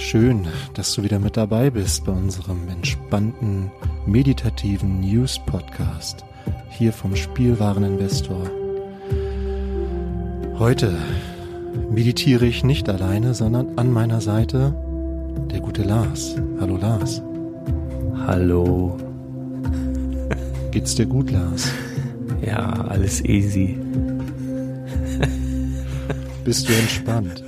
[0.00, 3.70] Schön, dass du wieder mit dabei bist bei unserem entspannten,
[4.06, 6.24] meditativen News-Podcast
[6.70, 8.50] hier vom Spielwareninvestor.
[10.58, 10.96] Heute
[11.90, 14.74] meditiere ich nicht alleine, sondern an meiner Seite
[15.52, 16.34] der gute Lars.
[16.58, 17.22] Hallo Lars.
[18.26, 18.96] Hallo.
[20.72, 21.70] Geht's dir gut, Lars?
[22.44, 23.78] Ja, alles easy.
[26.44, 27.44] Bist du entspannt?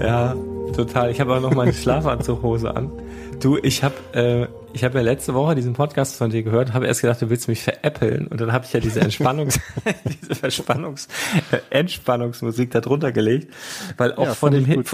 [0.00, 0.34] Ja,
[0.76, 1.10] total.
[1.10, 2.92] Ich habe auch noch meine Schlafanzughose an.
[3.40, 6.86] Du, ich habe äh, ich habe ja letzte Woche diesen Podcast von dir gehört, habe
[6.86, 9.58] erst gedacht, du willst mich veräppeln und dann habe ich ja diese Entspannungs
[10.04, 11.08] diese Verspannungs
[11.50, 13.52] äh, Entspannungsmusik da drunter gelegt,
[13.96, 14.84] weil auch ja, vor dem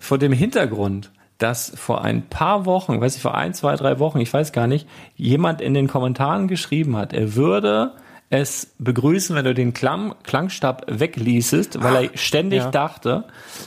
[0.00, 4.20] vor dem Hintergrund, dass vor ein paar Wochen, weiß ich vor ein, zwei, drei Wochen,
[4.20, 7.92] ich weiß gar nicht, jemand in den Kommentaren geschrieben hat, er würde
[8.32, 12.70] es begrüßen, wenn du den Klang, Klangstab wegließest, weil er ständig ja.
[12.70, 13.24] dachte,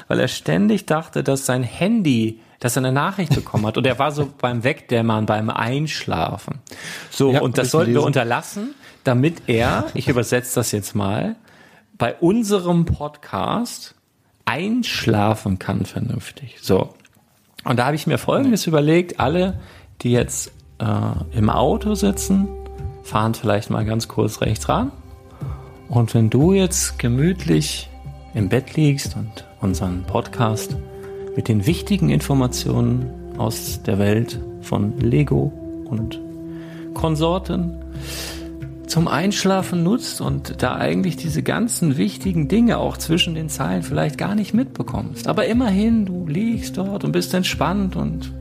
[0.08, 4.00] weil er ständig dachte, dass sein Handy, dass er eine Nachricht bekommen hat und er
[4.00, 6.62] war so beim Wegdämmern, beim Einschlafen.
[7.12, 8.74] So, ja, und das sollten wir unterlassen,
[9.04, 11.36] damit er, ich übersetze das jetzt mal,
[11.96, 13.94] bei unserem Podcast
[14.46, 16.58] einschlafen kann vernünftig.
[16.60, 16.96] So.
[17.66, 19.60] Und da habe ich mir Folgendes überlegt, alle,
[20.02, 22.48] die jetzt äh, im Auto sitzen,
[23.06, 24.92] fahren vielleicht mal ganz kurz rechts ran.
[25.88, 27.90] Und wenn du jetzt gemütlich
[28.34, 30.76] im Bett liegst und unseren Podcast
[31.36, 35.54] mit den wichtigen Informationen aus der Welt von Lego
[35.86, 36.20] und
[36.96, 37.78] Konsorten
[38.88, 44.18] zum Einschlafen nutzt und da eigentlich diese ganzen wichtigen Dinge auch zwischen den Zeilen vielleicht
[44.18, 45.28] gar nicht mitbekommst.
[45.28, 48.34] Aber immerhin, du liegst dort und bist entspannt und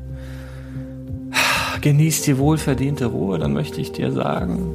[1.85, 4.75] genießt die wohlverdiente Ruhe, dann möchte ich dir sagen,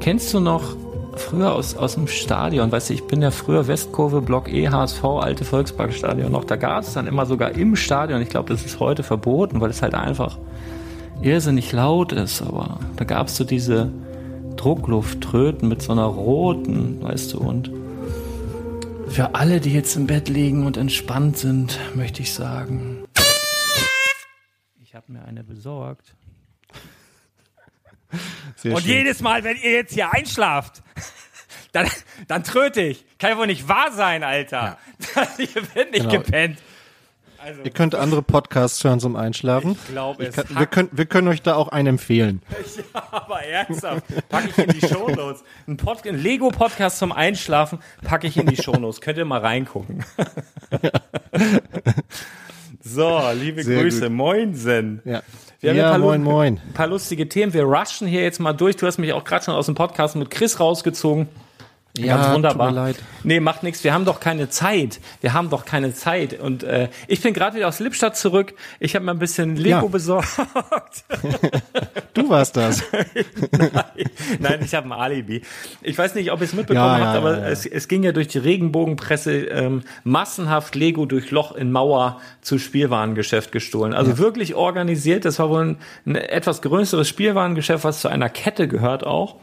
[0.00, 0.74] kennst du noch
[1.14, 5.04] früher aus, aus dem Stadion, weißt du, ich bin ja früher Westkurve, Block E, HSV,
[5.04, 8.80] alte Volksparkstadion noch, da gab es dann immer sogar im Stadion, ich glaube, das ist
[8.80, 10.36] heute verboten, weil es halt einfach
[11.22, 13.92] irrsinnig laut ist, aber da gab es so diese
[14.56, 17.70] Drucklufttröten mit so einer roten, weißt du, und
[19.06, 23.04] für alle, die jetzt im Bett liegen und entspannt sind, möchte ich sagen,
[24.82, 26.16] ich habe mir eine besorgt.
[28.56, 28.90] Sehr und schön.
[28.90, 30.82] jedes Mal, wenn ihr jetzt hier einschlaft,
[31.72, 31.88] dann,
[32.28, 33.04] dann tröte ich.
[33.18, 34.78] Kann ja wohl nicht wahr sein, Alter.
[35.38, 36.22] ihr werdet nicht Genau.
[36.22, 36.58] gepennt.
[37.44, 39.72] Also, Ihr könnt andere Podcasts hören zum Einschlafen.
[39.72, 42.40] Ich glaube, es kann, wir, können, wir können euch da auch einen empfehlen.
[43.10, 45.42] aber ernsthaft, packe ich in die Shownotes.
[45.66, 49.00] Ein, Pod ein Lego-Podcast zum Einschlafen packe ich in die Shownotes.
[49.00, 50.04] Könnt ihr mal reingucken.
[52.82, 54.02] so, liebe Sehr Grüße.
[54.02, 54.10] gut.
[54.12, 55.00] Moinsen.
[55.04, 55.22] Ja,
[55.60, 56.60] Wir haben ja ein paar, moin, moin.
[56.74, 57.52] paar lustige Themen.
[57.54, 58.76] Wir rushen hier jetzt mal durch.
[58.76, 61.28] Du hast mich auch gerade schon aus dem Podcast mit Chris rausgezogen.
[61.98, 62.68] Ja, Ganz wunderbar.
[62.68, 62.96] tut mir leid.
[63.22, 63.84] Nee, macht nichts.
[63.84, 64.98] Wir haben doch keine Zeit.
[65.20, 66.40] Wir haben doch keine Zeit.
[66.40, 68.54] Und äh, ich bin gerade wieder aus Lippstadt zurück.
[68.80, 69.86] Ich habe mir ein bisschen Lego Ja.
[69.86, 70.28] besorgt.
[72.14, 72.82] Du warst das.
[74.38, 75.40] Nein, ich habe ein Alibi.
[75.80, 77.48] Ich weiß nicht, ob ihr es mitbekommen Ja, habt, aber ja, ja.
[77.48, 82.58] Es, es ging ja durch die Regenbogenpresse ähm, massenhaft Lego durch Loch in Mauer zu
[82.58, 83.94] Spielwarengeschäft gestohlen.
[83.94, 85.24] Also wirklich organisiert.
[85.24, 89.36] Das war wohl ein, ein etwas größeres Spielwarengeschäft, was zu einer Kette gehört auch.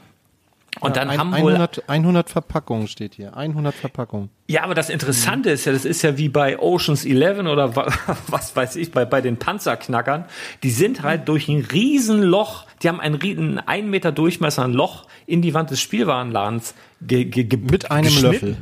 [0.82, 3.36] Und dann Ein- haben wohl 100, 100 Verpackungen steht hier.
[3.36, 4.30] 100 Verpackungen.
[4.48, 7.92] Ja, aber das Interessante ist ja, das ist ja wie bei Oceans 11 oder wa-
[8.28, 10.26] was weiß ich, bei, bei den Panzerknackern.
[10.64, 15.06] Die sind halt durch ein Riesenloch, die haben ein, riesen, ein Meter Durchmesser, ein Loch
[15.26, 18.16] in die Wand des Spielwarenladens ge, ge, ge, Mit einem.
[18.22, 18.58] Löffel.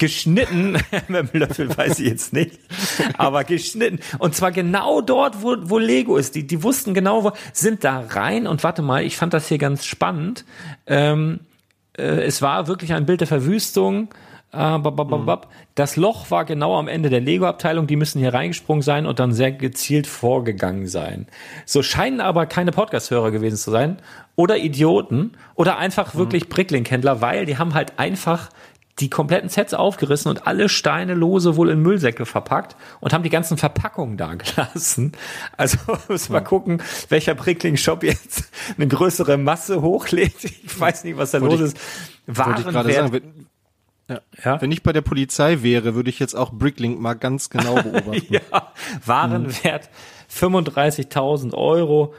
[0.00, 2.58] Geschnitten, mit dem Löffel weiß ich jetzt nicht,
[3.18, 4.00] aber geschnitten.
[4.18, 6.34] Und zwar genau dort, wo, wo Lego ist.
[6.34, 9.58] Die, die wussten genau, wo, sind da rein und warte mal, ich fand das hier
[9.58, 10.46] ganz spannend.
[10.86, 11.40] Ähm,
[11.96, 14.08] äh, es war wirklich ein Bild der Verwüstung.
[14.52, 15.52] Äh, bab, bab, bab, bab.
[15.76, 17.86] Das Loch war genau am Ende der Lego-Abteilung.
[17.86, 21.26] Die müssen hier reingesprungen sein und dann sehr gezielt vorgegangen sein.
[21.66, 23.98] So scheinen aber keine Podcast-Hörer gewesen zu sein
[24.34, 28.48] oder Idioten oder einfach wirklich Bricklink-Händler, weil die haben halt einfach
[29.00, 33.30] die kompletten Sets aufgerissen und alle Steine lose wohl in Müllsäcke verpackt und haben die
[33.30, 35.12] ganzen Verpackungen da gelassen.
[35.56, 38.44] Also müssen wir gucken, welcher Brickling-Shop jetzt
[38.76, 40.44] eine größere Masse hochlädt.
[40.44, 42.38] Ich weiß nicht, was da Wollte los ich- ist.
[42.38, 43.22] Warenwert-
[44.08, 44.20] ja.
[44.44, 44.60] Ja?
[44.60, 48.26] wenn ich bei der Polizei wäre, würde ich jetzt auch Bricklink mal ganz genau beobachten.
[48.28, 48.40] Ja,
[49.06, 49.88] Warenwert
[50.32, 52.14] 35.000 Euro.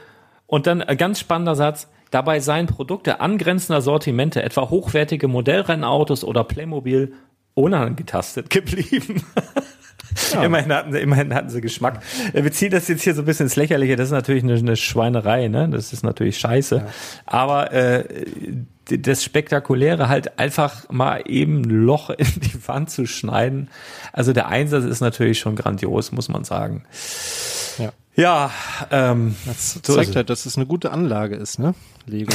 [0.46, 1.88] Und dann ein ganz spannender Satz.
[2.12, 7.14] Dabei seien Produkte angrenzender Sortimente, etwa hochwertige Modellrennautos oder Playmobil,
[7.54, 9.24] unangetastet geblieben.
[10.42, 12.02] Immerhin, hatten sie, immerhin hatten sie Geschmack.
[12.32, 13.96] Wir beziehen das jetzt hier so ein bisschen ins Lächerliche.
[13.96, 15.70] Das ist natürlich eine, eine Schweinerei, ne?
[15.70, 16.86] Das ist natürlich scheiße.
[17.24, 18.04] Aber äh,
[18.84, 23.70] das Spektakuläre halt einfach mal eben ein Loch in die Wand zu schneiden.
[24.12, 26.84] Also der Einsatz ist natürlich schon grandios, muss man sagen.
[27.78, 27.92] Ja.
[28.14, 28.50] Ja,
[28.90, 31.74] ähm, Das so zeigt halt, dass es eine gute Anlage ist, ne?
[32.06, 32.32] Lego.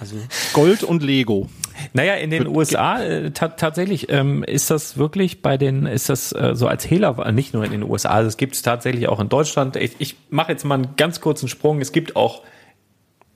[0.00, 0.16] Also
[0.54, 1.48] Gold und Lego.
[1.92, 6.32] Naja, in den USA äh, ta tatsächlich ähm, ist das wirklich bei den, ist das
[6.32, 9.20] äh, so als Hehler, nicht nur in den USA, also es gibt es tatsächlich auch
[9.20, 9.76] in Deutschland.
[9.76, 11.80] Ich, ich mache jetzt mal einen ganz kurzen Sprung.
[11.80, 12.42] Es gibt auch,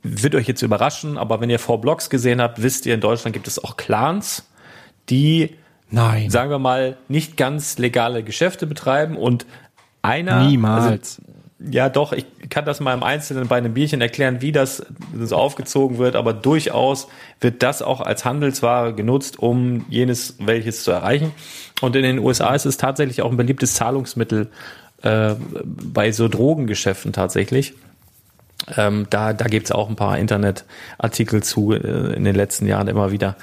[0.02, 3.34] wird euch jetzt überraschen, aber wenn ihr vor Blogs gesehen habt, wisst ihr, in Deutschland
[3.34, 4.48] gibt es auch Clans,
[5.10, 5.54] die,
[5.90, 6.30] Nein.
[6.30, 9.46] sagen wir mal, nicht ganz legale Geschäfte betreiben und
[10.02, 11.20] einer, Niemals.
[11.20, 14.86] Also, ja, doch, ich kann das mal im Einzelnen bei einem Bierchen erklären, wie das
[15.20, 17.08] so aufgezogen wird, aber durchaus
[17.40, 21.32] wird das auch als Handelsware genutzt, um jenes welches zu erreichen.
[21.80, 24.50] Und in den USA ist es tatsächlich auch ein beliebtes Zahlungsmittel
[25.02, 25.34] äh,
[25.64, 27.74] bei so Drogengeschäften tatsächlich.
[28.76, 33.10] Ähm, da da gibt's auch ein paar Internetartikel zu äh, in den letzten Jahren immer
[33.10, 33.36] wieder.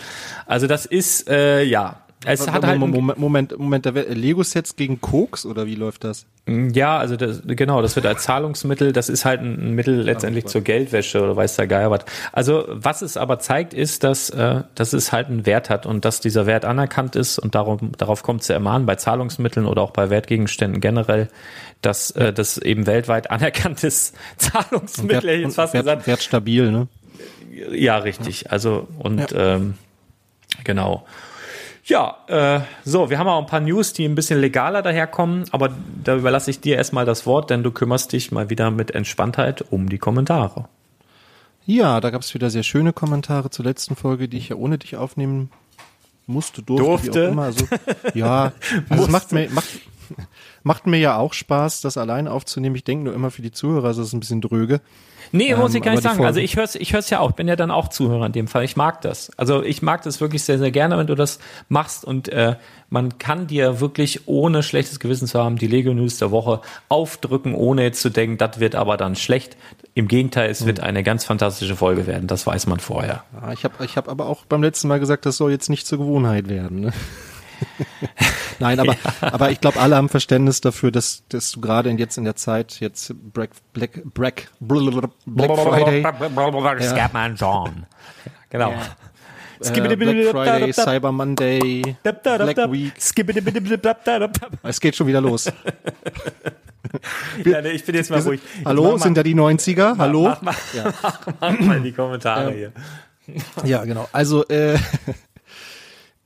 [0.46, 2.80] Also das ist, äh, ja, es hat halt...
[2.80, 6.26] Moment, Moment, Moment, Lego-Sets gegen Koks oder wie läuft das?
[6.48, 10.62] Ja, also das, genau, das wird als Zahlungsmittel, das ist halt ein Mittel letztendlich zur
[10.62, 12.02] Geldwäsche oder weiß der Geier was.
[12.34, 16.06] Also was es aber zeigt, ist, dass, äh, dass es halt einen Wert hat und
[16.06, 19.66] dass dieser Wert anerkannt ist und darum, darauf kommt es ja immer an, bei Zahlungsmitteln
[19.66, 21.30] oder auch bei Wertgegenständen generell,
[21.82, 26.08] dass äh, das eben weltweit anerkanntes Zahlungsmittel, hätte ich jetzt fast Wert, gesagt.
[26.08, 26.88] Wert stabil, ne?
[27.72, 28.52] Ja, richtig.
[28.52, 29.76] Also und ähm,
[30.64, 31.06] genau.
[31.88, 35.70] Ja, äh, so, wir haben auch ein paar News, die ein bisschen legaler daherkommen, aber
[36.04, 39.64] da überlasse ich dir erstmal das Wort, denn du kümmerst dich mal wieder mit Entspanntheit
[39.72, 40.68] um die Kommentare.
[41.68, 44.80] Ja, da gab es wieder sehr schöne Kommentare zur letzten Folge, die ich ja ohne
[44.80, 45.52] dich aufnehmen
[46.26, 47.14] musste, durfte, Durfte.
[47.14, 47.44] wie auch immer.
[47.44, 47.66] Also,
[48.16, 48.52] ja,
[48.90, 49.70] also es macht mir, macht,
[50.64, 52.76] macht mir ja auch Spaß, das alleine aufzunehmen.
[52.76, 54.82] Ich denke nur immer für die Zuhörer, also es ist ein bisschen dröge.
[55.36, 56.26] Nee, Ähm, muss ich gar aber nicht sagen.
[56.26, 57.32] Also ich hör's, ich hör's ja auch.
[57.32, 58.64] Ich bin ja dann auch Zuhörer in dem Fall.
[58.64, 59.32] Ich mag das.
[59.38, 61.40] Also ich mag das wirklich sehr, sehr gerne, wenn du das
[61.70, 62.56] machst und äh,
[62.90, 67.54] man kann dir wirklich ohne schlechtes Gewissen zu haben die Lego News der Woche aufdrücken,
[67.56, 69.58] ohne jetzt zu denken, das wird aber dann schlecht.
[69.94, 70.68] Im Gegenteil, es Hm.
[70.68, 72.28] wird eine ganz fantastische Folge werden.
[72.28, 73.24] Das weiß man vorher.
[73.42, 75.88] Ja, ich habe ich hab aber auch beim letzten Mal gesagt, das soll jetzt nicht
[75.88, 76.80] zur Gewohnheit werden.
[76.82, 76.94] Ne?
[78.60, 82.24] Nein, aber, aber ich glaube, alle haben Verständnis dafür, dass, dass du gerade jetzt in
[82.24, 84.50] der Zeit, jetzt Black, Black, Black,
[85.26, 86.04] Black Friday,
[86.82, 87.86] Scatman John.
[88.50, 88.74] Genau.
[89.92, 92.94] äh, Black Friday, Cyber Monday, Black Week.
[94.64, 95.52] Es geht schon wieder los.
[97.44, 98.42] Ja, nee, ich bin jetzt mal ruhig.
[98.64, 99.98] Hallo, mach sind da die 90er?
[99.98, 100.24] Hallo?
[100.24, 100.56] Mach mal,
[101.42, 102.72] mach mal die Kommentare hier.
[103.64, 104.08] Ja, genau.
[104.12, 104.78] Also, äh,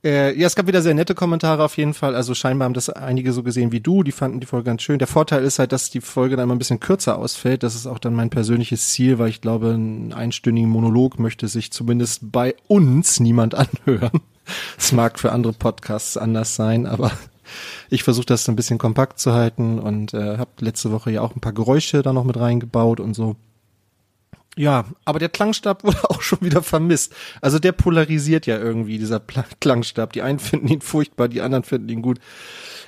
[0.02, 2.14] äh, ja, es gab wieder sehr nette Kommentare auf jeden Fall.
[2.14, 4.02] Also scheinbar haben das einige so gesehen wie du.
[4.02, 4.98] Die fanden die Folge ganz schön.
[4.98, 7.62] Der Vorteil ist halt, dass die Folge dann immer ein bisschen kürzer ausfällt.
[7.62, 11.70] Das ist auch dann mein persönliches Ziel, weil ich glaube, einen einstündigen Monolog möchte sich
[11.70, 13.54] zumindest bei uns niemand
[13.86, 14.20] anhören.
[14.78, 17.12] Es mag für andere Podcasts anders sein, aber
[17.90, 21.34] ich versuche das ein bisschen kompakt zu halten und äh, habe letzte Woche ja auch
[21.34, 23.36] ein paar Geräusche da noch mit reingebaut und so.
[24.56, 27.14] Ja, aber der Klangstab wurde auch schon wieder vermisst.
[27.40, 30.12] Also der polarisiert ja irgendwie, dieser Pla Klangstab.
[30.12, 32.18] Die einen finden ihn furchtbar, die anderen finden ihn gut.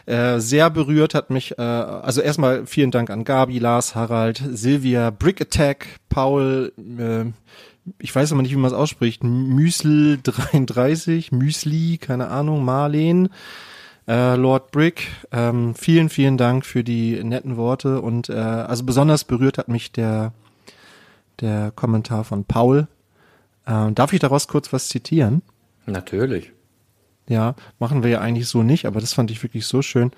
[0.05, 5.11] Äh, sehr berührt hat mich, äh, also erstmal vielen Dank an Gabi, Lars, Harald, Silvia,
[5.11, 7.27] Brick Attack, Paul, äh,
[7.99, 13.29] ich weiß aber nicht, wie man es ausspricht, Müsel 33, Müsli, keine Ahnung, Marleen,
[14.09, 19.25] äh, Lord Brick, ähm, vielen, vielen Dank für die netten Worte und äh, also besonders
[19.25, 20.33] berührt hat mich der
[21.41, 22.89] der Kommentar von Paul.
[23.67, 25.43] Ähm, darf ich daraus kurz was zitieren?
[25.87, 26.53] Natürlich.
[27.29, 30.11] Ja, machen wir ja eigentlich so nicht, aber das fand ich wirklich so schön.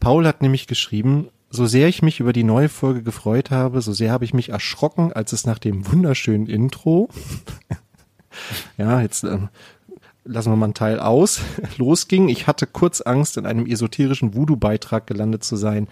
[0.00, 3.92] Paul hat nämlich geschrieben, so sehr ich mich über die neue Folge gefreut habe, so
[3.92, 7.08] sehr habe ich mich erschrocken, als es nach dem wunderschönen Intro,
[8.78, 9.48] ja, jetzt ähm,
[10.24, 11.40] lassen wir mal einen Teil aus,
[11.78, 12.28] losging.
[12.28, 15.88] Ich hatte kurz Angst, in einem esoterischen Voodoo-Beitrag gelandet zu sein.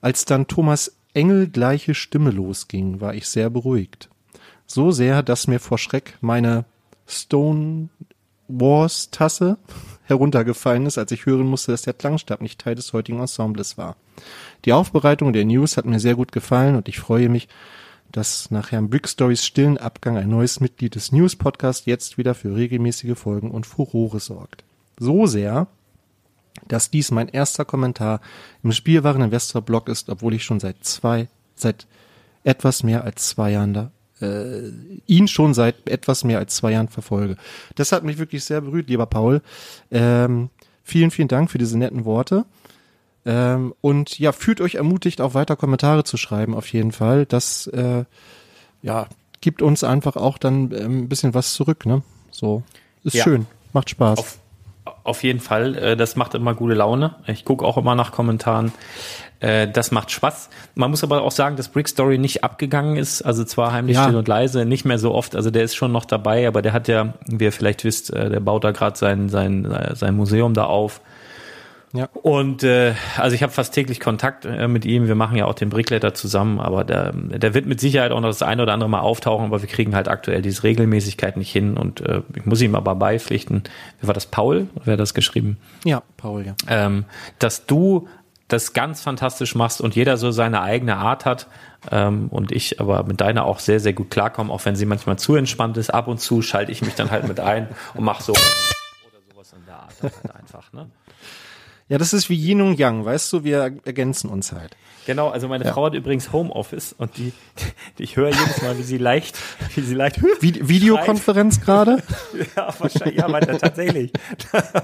[0.00, 4.08] Als dann Thomas Engel gleiche Stimme losging, war ich sehr beruhigt.
[4.66, 6.64] So sehr, dass mir vor Schreck meine
[7.06, 7.88] Stone
[8.48, 9.58] Wars Tasse
[10.04, 13.96] heruntergefallen ist, als ich hören musste, dass der Klangstab nicht Teil des heutigen Ensembles war.
[14.64, 17.48] Die Aufbereitung der News hat mir sehr gut gefallen und ich freue mich,
[18.10, 22.34] dass nach Herrn Brick Stories stillen Abgang ein neues Mitglied des News Podcast jetzt wieder
[22.34, 24.64] für regelmäßige Folgen und Furore sorgt.
[24.98, 25.68] So sehr,
[26.66, 28.20] dass dies mein erster Kommentar
[28.62, 31.86] im Spielwaren Investor Blog ist, obwohl ich schon seit zwei, seit
[32.44, 34.70] etwas mehr als zwei Jahren da, äh,
[35.06, 37.36] ihn schon seit etwas mehr als zwei Jahren verfolge.
[37.74, 39.42] Das hat mich wirklich sehr berührt, lieber Paul.
[39.90, 40.50] Ähm,
[40.82, 42.44] vielen, vielen Dank für diese netten Worte.
[43.24, 47.26] Ähm, und ja, fühlt euch ermutigt, auch weiter Kommentare zu schreiben, auf jeden Fall.
[47.26, 48.04] Das, äh,
[48.82, 49.06] ja,
[49.40, 52.02] gibt uns einfach auch dann ähm, ein bisschen was zurück, ne?
[52.30, 52.62] So.
[53.04, 53.24] Ist Ja.
[53.24, 53.46] schön.
[53.72, 54.18] Macht Spaß.
[54.18, 54.38] Auf,
[55.04, 57.14] auf jeden Fall, äh, das macht immer gute Laune.
[57.26, 58.72] Ich gucke auch immer nach Kommentaren.
[59.40, 60.50] Äh, das macht Spaß.
[60.74, 63.22] Man muss aber auch sagen, dass Brick Story nicht abgegangen ist.
[63.22, 64.04] Also zwar heimlich Ja.
[64.04, 65.36] still und leise, nicht mehr so oft.
[65.36, 68.30] Also der ist schon noch dabei, aber der hat ja, wie ihr vielleicht wisst, äh,
[68.30, 71.00] der baut da gerade sein, sein, sein Museum da auf.
[71.92, 72.08] Ja.
[72.12, 75.08] Und äh, also ich habe fast täglich Kontakt äh, mit ihm.
[75.08, 78.28] Wir machen ja auch den Brickletter zusammen, aber der, der wird mit Sicherheit auch noch
[78.28, 81.76] das eine oder andere Mal auftauchen, aber wir kriegen halt aktuell diese Regelmäßigkeit nicht hin
[81.76, 83.64] und äh, ich muss ihm aber beipflichten.
[84.00, 84.68] Wie war das, Paul?
[84.84, 85.56] Wer hat das geschrieben?
[85.84, 86.54] Ja, Paul, ja.
[86.68, 87.04] ähm,
[87.38, 88.08] dass du
[88.48, 91.46] das ganz fantastisch machst und jeder so seine eigene Art hat
[91.90, 95.18] ähm, und ich aber mit deiner auch sehr, sehr gut klarkomme, auch wenn sie manchmal
[95.18, 95.90] zu entspannt ist.
[95.90, 99.52] Ab und zu schalte ich mich dann halt mit ein und mache so oder sowas
[99.52, 100.72] in der Art halt einfach.
[100.72, 100.90] Ne?
[101.88, 104.76] Ja, das ist wie Yin und Yang, weißt du, wir ergänzen uns halt.
[105.06, 107.32] Genau, also meine Frau hat übrigens Homeoffice und die,
[107.96, 109.38] die ich höre jedes Mal, wie sie leicht,
[109.74, 112.02] wie sie leicht Vi Videokonferenz gerade?
[112.56, 114.12] Ja, wahrscheinlich, ja, aber tatsächlich.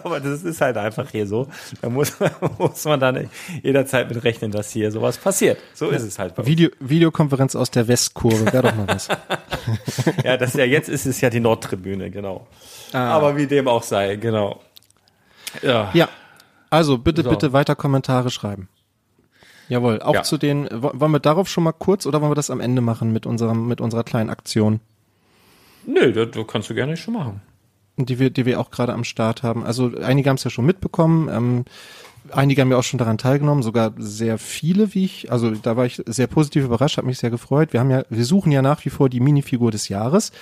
[0.02, 1.46] aber das ist halt einfach hier so.
[1.82, 2.14] Da muss,
[2.58, 3.28] muss man dann
[3.62, 5.58] jederzeit mit rechnen, dass hier sowas passiert.
[5.74, 6.48] So ist es halt bei uns.
[6.48, 9.08] Video Videokonferenz aus der Westkurve, wäre doch mal was.
[10.24, 12.46] Ja, das ist ja, jetzt ist es ja die Nordtribüne, genau.
[12.92, 14.60] Aber wie dem auch sei, genau.
[15.62, 15.90] Ja.
[15.92, 16.08] Ja,
[16.74, 17.30] also bitte, So.
[17.30, 18.68] bitte weiter Kommentare schreiben.
[19.68, 20.22] Jawohl, auch Ja.
[20.22, 22.82] zu den, wo- wollen wir darauf schon mal kurz oder wollen wir das am Ende
[22.82, 24.80] machen mit unserem, mit unserer kleinen Aktion?
[25.86, 27.40] Nö, das, das kannst du gerne schon machen.
[27.96, 29.62] die wir, die wir auch gerade am Start haben.
[29.64, 31.28] Also einige haben es ja schon mitbekommen.
[31.28, 31.64] Ähm,
[32.32, 35.30] einige haben ja auch schon daran teilgenommen, sogar sehr viele, wie ich.
[35.30, 37.72] Also da war ich sehr positiv überrascht, habe mich sehr gefreut.
[37.72, 40.32] Wir haben ja, wir suchen ja nach wie vor die Minifigur des Jahres.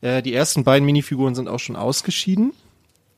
[0.00, 2.52] Äh, die ersten beiden Minifiguren sind auch schon ausgeschieden.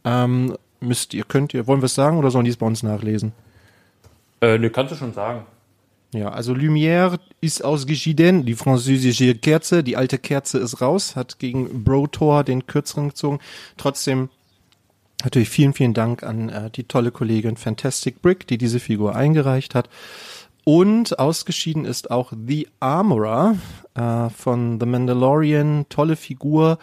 [0.05, 2.83] Ähm, müsst ihr, könnt ihr, wollen wir es sagen oder sollen die es bei uns
[2.83, 3.33] nachlesen?
[4.41, 5.47] Äh, ne, kannst du schon sagen.
[6.15, 11.83] Ja, also Lumière ist ausgeschieden, die französische Kerze, die alte Kerze ist raus, hat gegen
[11.83, 13.41] Brotor den kürzeren gezogen.
[13.77, 14.29] Trotzdem
[15.25, 19.75] natürlich vielen, vielen Dank an äh, die tolle Kollegin Fantastic Brick, die diese Figur eingereicht
[19.75, 19.89] hat.
[20.65, 23.57] Und ausgeschieden ist auch The Armorer
[23.95, 26.79] äh, von The Mandalorian, tolle Figur,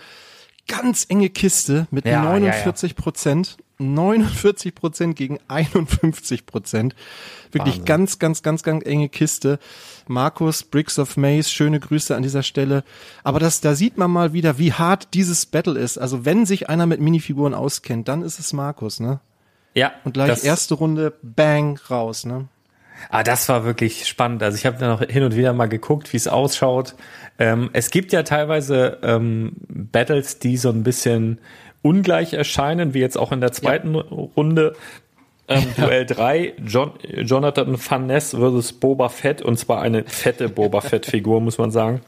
[0.67, 3.58] ganz enge Kiste mit Ja, 49 Prozent.
[3.81, 6.95] 49 Prozent gegen 51 Prozent.
[7.51, 7.85] Wirklich Wahnsinn.
[7.85, 9.59] ganz, ganz, ganz, ganz enge Kiste.
[10.07, 12.83] Markus, Bricks of Maze, schöne Grüße an dieser Stelle.
[13.23, 15.97] Aber das, da sieht man mal wieder, wie hart dieses Battle ist.
[15.97, 19.19] Also wenn sich einer mit Minifiguren auskennt, dann ist es Markus, ne?
[19.73, 19.93] Ja.
[20.03, 22.47] Und gleich erste Runde, bang, raus, ne?
[23.09, 24.43] Ah, das war wirklich spannend.
[24.43, 26.95] Also ich habe da noch hin und wieder mal geguckt, wie es ausschaut.
[27.39, 31.39] Ähm, es gibt ja teilweise ähm, Battles, die so ein bisschen
[31.81, 34.75] ungleich erscheinen, wie jetzt auch in der zweiten Runde.
[35.47, 40.81] Ähm, Duell 3, John, Jonathan Van Ness versus Boba Fett und zwar eine fette Boba
[40.81, 42.01] Fett-Figur, muss man sagen.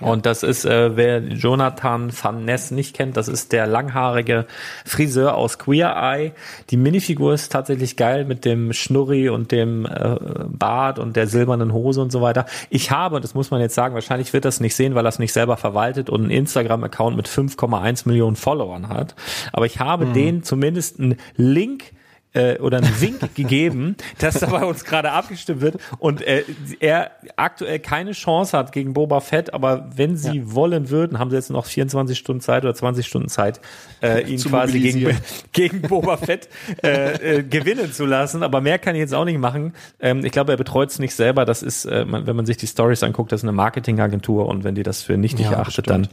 [0.00, 4.46] Und das ist, äh, wer Jonathan Van Ness nicht kennt, das ist der langhaarige
[4.84, 6.32] Friseur aus Queer Eye.
[6.68, 10.16] Die Minifigur ist tatsächlich geil mit dem Schnurri und dem äh,
[10.48, 12.44] Bart und der silbernen Hose und so weiter.
[12.68, 15.18] Ich habe, das muss man jetzt sagen, wahrscheinlich wird das nicht sehen, weil er es
[15.18, 19.14] nicht selber verwaltet und einen Instagram-Account mit 5,1 Millionen Followern hat.
[19.52, 21.92] Aber ich habe den zumindest einen Link
[22.36, 26.44] äh, oder einen Wink gegeben, dass da bei uns gerade abgestimmt wird und äh,
[26.80, 31.36] er aktuell keine Chance hat gegen Boba Fett, aber wenn sie wollen würden, haben sie
[31.36, 33.60] jetzt noch 24 Stunden Zeit oder 20 Stunden Zeit,
[34.02, 35.16] äh, ihn Zu quasi gegen,
[35.52, 36.48] gegen Boba Fett
[36.82, 38.42] äh, äh, gewinnen zu lassen.
[38.42, 39.74] Aber mehr kann ich jetzt auch nicht machen.
[40.00, 41.44] Ähm, ich glaube, er betreut es nicht selber.
[41.44, 44.64] Das ist, äh, man, wenn man sich die Stories anguckt, das ist eine Marketingagentur und
[44.64, 46.08] wenn die das für nichtig Ja, das erachtet, dann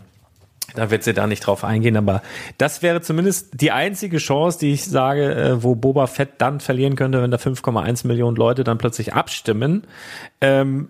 [0.76, 2.22] da wird sie da nicht drauf eingehen, aber
[2.58, 6.96] das wäre zumindest die einzige Chance, die ich sage, äh, wo Boba Fett dann verlieren
[6.96, 9.86] könnte, wenn da 5,1 Millionen Leute dann plötzlich abstimmen.
[10.42, 10.90] Ähm,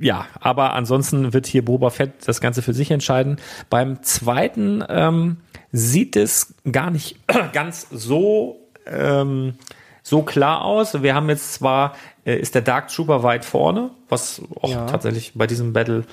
[0.00, 3.36] ja, aber ansonsten wird hier Boba Fett das Ganze für sich entscheiden.
[3.70, 5.38] Beim zweiten ähm,
[5.72, 7.16] sieht es gar nicht
[7.52, 9.54] ganz so ähm,
[10.02, 11.02] so klar aus.
[11.02, 14.86] Wir haben jetzt zwar, äh, ist der Dark Trooper weit vorne, was auch Ja.
[14.86, 16.04] tatsächlich bei diesem Battle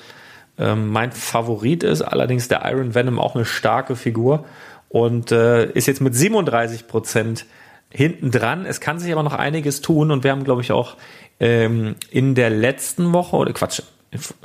[0.60, 2.02] ähm, mein Favorit ist.
[2.02, 4.44] Allerdings der Iron Venom auch eine starke Figur
[4.88, 7.46] und äh, ist jetzt mit 37 Prozent
[7.90, 8.66] hinten dran.
[8.66, 10.96] Es kann sich aber noch einiges tun und wir haben, glaube ich, auch
[11.40, 13.82] ähm, in der letzten Woche oder Quatsch.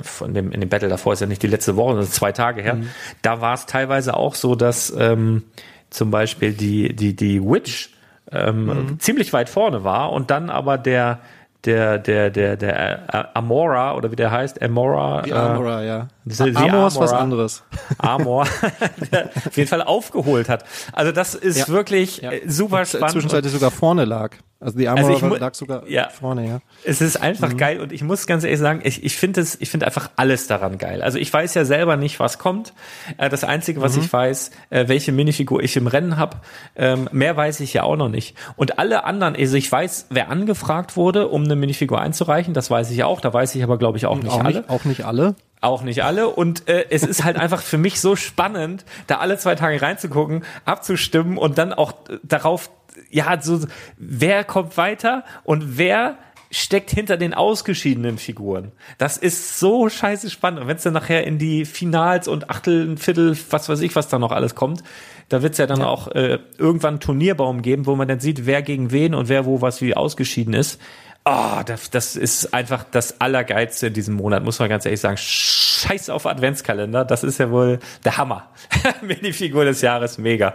[0.00, 2.62] Von dem, in dem Battle davor ist ja nicht die letzte Woche, sondern zwei Tage
[2.62, 2.78] her.
[3.22, 5.42] Da war es teilweise auch so, dass ähm,
[5.90, 7.90] zum Beispiel die, die, die Witch
[8.30, 11.18] ähm, ziemlich weit vorne war und dann aber der,
[11.64, 16.08] der, der, der, der äh, Amora oder wie der heißt, Amora, Die äh, Armorer, ja.
[16.54, 17.62] Armor ist was anderes.
[17.98, 18.46] Amor
[19.12, 20.64] der auf jeden Fall aufgeholt hat.
[20.92, 21.68] Also das ist Ja.
[21.68, 22.32] wirklich Ja.
[22.32, 23.12] äh, super spannend.
[23.12, 24.32] Zwischenzeitlich sogar vorne lag.
[24.58, 26.08] Also die Armorer Also lag sogar ja.
[26.08, 26.60] vorne, ja.
[26.82, 27.56] Es ist einfach Mhm.
[27.58, 30.46] geil und ich muss ganz ehrlich sagen, ich, ich finde es, ich finde einfach alles
[30.46, 31.02] daran geil.
[31.02, 32.72] Also ich weiß ja selber nicht, was kommt.
[33.18, 33.84] Äh, Das Einzige, Mhm.
[33.84, 36.38] was ich weiß, äh, welche Minifigur ich im Rennen habe,
[36.74, 38.34] ähm, mehr weiß ich ja auch noch nicht.
[38.56, 42.90] Und alle anderen, also ich weiß, wer angefragt wurde, um eine Minifigur einzureichen, das weiß
[42.90, 43.20] ich auch.
[43.20, 44.56] Da weiß ich aber, glaube ich, auch nicht auch, alle.
[44.60, 45.34] nicht, auch nicht alle.
[45.60, 46.28] Auch nicht alle.
[46.28, 50.44] Und äh, es ist halt einfach für mich so spannend, da alle zwei Tage reinzugucken,
[50.64, 52.70] abzustimmen und dann auch äh, darauf,
[53.10, 53.60] ja, so,
[53.96, 56.18] wer kommt weiter und wer
[56.50, 58.72] steckt hinter den ausgeschiedenen Figuren.
[58.98, 60.60] Das ist so scheiße spannend.
[60.60, 64.08] Und wenn es dann nachher in die Finals und Achtel, Viertel, was weiß ich, was
[64.08, 64.82] da noch alles kommt,
[65.28, 68.46] da wird es ja dann auch äh, irgendwann einen Turnierbaum geben, wo man dann sieht,
[68.46, 70.80] wer gegen wen und wer wo was wie ausgeschieden ist.
[71.28, 75.16] Ah, das, das ist einfach das Allergeilste in diesem Monat, muss man ganz ehrlich sagen.
[75.16, 78.48] Scheiß auf Adventskalender, das ist ja wohl der Hammer.
[79.02, 80.54] Minifigur des Jahres, mega.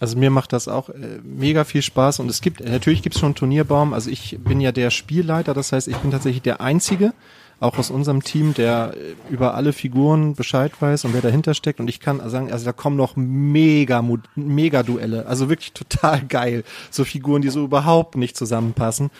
[0.00, 3.20] Also mir macht das auch äh, mega viel Spaß und es gibt, natürlich gibt es
[3.20, 3.94] schon einen Turnierbaum.
[3.94, 7.12] Also ich bin ja der Spielleiter, das heißt, ich bin tatsächlich der Einzige,
[7.60, 8.94] auch aus unserem Team, der
[9.30, 11.80] über alle Figuren Bescheid weiß und wer dahinter steckt.
[11.80, 14.04] Und ich kann sagen, also da kommen noch mega,
[14.36, 15.26] mega Duelle.
[15.26, 16.62] Also wirklich total geil.
[16.90, 19.10] So Figuren, die so überhaupt nicht zusammenpassen.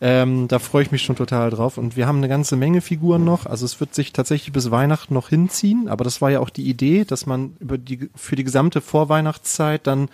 [0.00, 1.78] Ähm, da freue ich mich schon total drauf.
[1.78, 3.46] Und wir haben eine ganze Menge Figuren noch.
[3.46, 5.88] Also es wird sich tatsächlich bis Weihnachten noch hinziehen.
[5.88, 9.86] Aber das war ja auch die Idee, dass man über die, für die gesamte Vorweihnachtszeit
[9.86, 10.08] dann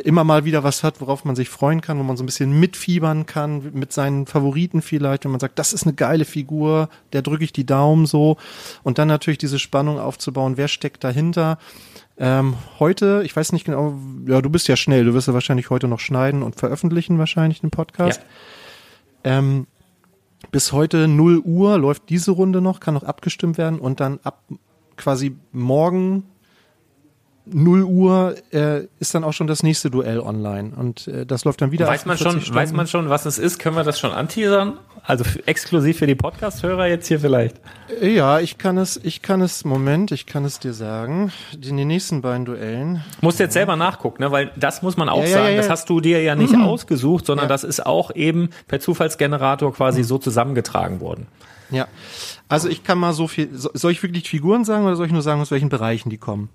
[0.00, 2.58] immer mal wieder was hat, worauf man sich freuen kann, wo man so ein bisschen
[2.58, 7.22] mitfiebern kann, mit seinen Favoriten vielleicht, wenn man sagt, das ist eine geile Figur, der
[7.22, 8.36] drücke ich die Daumen so.
[8.82, 11.58] Und dann natürlich diese Spannung aufzubauen, wer steckt dahinter.
[12.18, 15.70] Ähm, heute, ich weiß nicht genau, ja, du bist ja schnell, du wirst ja wahrscheinlich
[15.70, 18.22] heute noch schneiden und veröffentlichen, wahrscheinlich den Podcast.
[19.24, 19.38] Ja.
[19.38, 19.66] Ähm,
[20.50, 24.44] bis heute 0 Uhr läuft diese Runde noch, kann noch abgestimmt werden und dann ab
[24.96, 26.24] quasi morgen
[27.46, 31.62] 0 Uhr äh, ist dann auch schon das nächste Duell online und äh, das läuft
[31.62, 31.86] dann wieder.
[31.86, 33.58] Weiß man schon, weiß man schon, was es ist?
[33.58, 34.78] Können wir das schon anteasern?
[35.04, 37.60] Also exklusiv für die Podcast-Hörer jetzt hier vielleicht?
[38.00, 41.30] Äh, ja, ich kann es, ich kann es, Moment, ich kann es dir sagen.
[41.54, 43.04] In den nächsten beiden Duellen.
[43.20, 44.32] Musst jetzt selber nachgucken, ne?
[44.32, 45.44] weil das muss man auch ja, sagen.
[45.44, 46.62] Ja, ja, das hast du dir ja nicht mhm.
[46.62, 50.04] ausgesucht, sondern das ist auch eben per Zufallsgenerator quasi mhm.
[50.04, 51.28] so zusammengetragen worden.
[51.70, 51.86] Ja,
[52.48, 53.50] also ich kann mal so viel.
[53.52, 56.48] Soll ich wirklich Figuren sagen oder soll ich nur sagen, aus welchen Bereichen die kommen?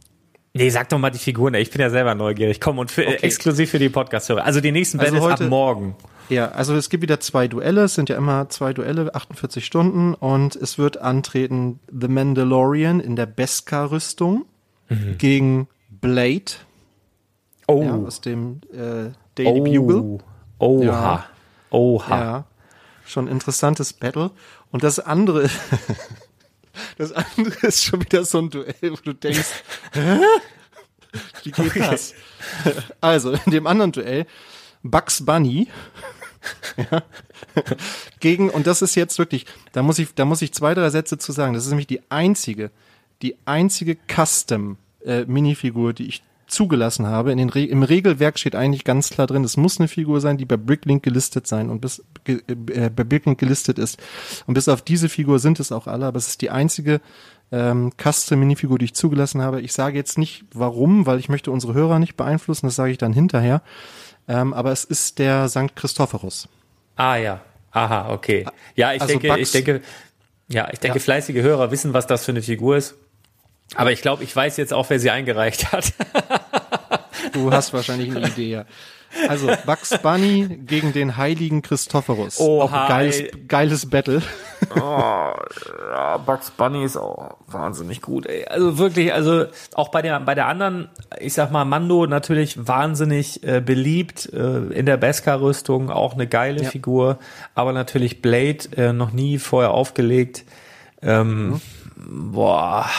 [0.54, 1.54] Nee, sag doch mal die Figuren.
[1.54, 2.60] Ich bin ja selber neugierig.
[2.60, 3.20] Komm, und für, okay.
[3.22, 4.44] exklusiv für die Podcast-Hörer.
[4.44, 5.96] Also die nächsten also Battles ab morgen.
[6.28, 7.84] Ja, also es gibt wieder zwei Duelle.
[7.84, 10.14] Es sind ja immer zwei Duelle, 48 Stunden.
[10.14, 14.46] Und es wird antreten The Mandalorian in der Beskar-Rüstung
[14.90, 15.18] mhm.
[15.18, 16.52] gegen Blade.
[17.68, 17.84] Oh.
[17.84, 19.86] Ja, aus dem äh, Daily oh.
[19.86, 20.20] Bugle.
[20.60, 20.84] Oha.
[20.84, 21.26] Ja.
[21.70, 22.20] Oha.
[22.20, 22.46] Ja.
[23.06, 24.32] Schon interessantes Battle.
[24.72, 25.50] Und das andere
[26.98, 30.20] Das andere ist schon wieder so ein Duell, wo du denkst, Hä?
[31.44, 32.14] wie geht das?
[33.02, 34.26] Also, in dem anderen Duell,
[34.84, 35.68] Bugs Bunny
[36.78, 37.04] ja,
[38.20, 41.18] gegen, und das ist jetzt wirklich, da muss ich, da muss ich zwei, drei Sätze
[41.18, 41.54] zu sagen.
[41.54, 42.72] Das ist nämlich die einzige,
[43.22, 47.32] die einzige Custom-Minifigur, äh, die ich zugelassen habe.
[47.32, 50.38] In den Re Im Regelwerk steht eigentlich ganz klar drin, es muss eine Figur sein,
[50.38, 54.02] die bei Bricklink gelistet sein und bis ge äh, bei Bricklink gelistet ist.
[54.48, 57.02] Und bis auf diese Figur sind es auch alle, aber es ist die einzige
[57.52, 59.62] ähm, Custom-Minifigur, die ich zugelassen habe.
[59.62, 62.98] Ich sage jetzt nicht warum, weil ich möchte unsere Hörer nicht beeinflussen, das sage ich
[62.98, 63.62] dann hinterher.
[64.28, 65.76] Ähm, aber es ist der St.
[65.76, 66.48] Christophorus.
[66.96, 67.42] Ah ja.
[67.72, 68.46] Aha, okay.
[68.76, 69.82] Ja, ich also denke, Bugs, ich denke,
[70.50, 71.04] ja, ich denke, ja.
[71.04, 72.96] fleißige Hörer wissen, was das für eine Figur ist.
[73.76, 75.94] Aber ich glaube, ich weiß jetzt auch, wer sie eingereicht hat.
[77.34, 78.66] du hast wahrscheinlich eine Idee, ja.
[79.28, 82.40] Also Bugs Bunny gegen den heiligen Christophorus.
[82.40, 84.22] Oh, auch ein geiles, geiles Battle.
[84.76, 85.34] Oh,
[85.92, 88.26] ja, Bugs Bunny ist auch wahnsinnig gut.
[88.26, 88.46] Ey.
[88.46, 93.44] Also wirklich, also auch bei der bei der anderen, ich sag mal Mando natürlich wahnsinnig
[93.44, 96.70] äh, beliebt äh, in der Beskar-Rüstung, auch eine geile ja.
[96.70, 97.20] Figur,
[97.54, 100.46] aber natürlich Blade äh, noch nie vorher aufgelegt.
[101.02, 101.62] Ähm, mhm.
[102.32, 102.90] Boah,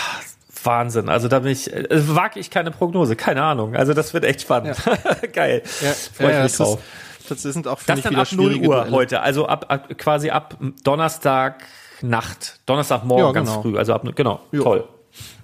[0.64, 1.09] Wahnsinn.
[1.09, 3.77] Also da bin ich, äh, wage ich keine Prognose, keine Ahnung.
[3.77, 4.77] Also das wird echt spannend.
[4.85, 5.27] Ja.
[5.33, 5.62] Geil.
[5.81, 6.81] Ja, Freue ja, mich drauf.
[7.20, 8.90] Ist, das sind auch das dann ab 0 Uhr Duelle.
[8.90, 11.64] heute, also ab, ab quasi ab Donnerstag
[12.03, 13.53] Nacht, Donnerstagmorgen ja, genau.
[13.53, 14.62] ganz früh, also ab genau, jo.
[14.64, 14.88] toll.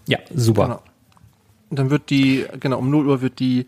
[0.06, 0.64] Ja, super.
[0.64, 0.82] Genau.
[1.70, 3.66] Dann wird die, genau, um 0 Uhr wird die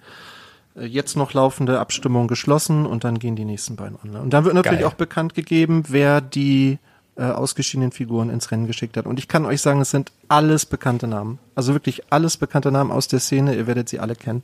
[0.75, 4.23] äh, jetzt noch laufende Abstimmung geschlossen und dann gehen die nächsten beiden online.
[4.23, 4.89] Und dann wird natürlich Geil.
[4.89, 6.79] auch bekannt gegeben, wer die
[7.21, 9.05] äh, ausgeschiedenen Figuren ins Rennen geschickt hat.
[9.05, 11.39] Und ich kann euch sagen, es sind alles bekannte Namen.
[11.55, 13.55] Also wirklich alles bekannte Namen aus der Szene.
[13.55, 14.43] Ihr werdet sie alle kennen.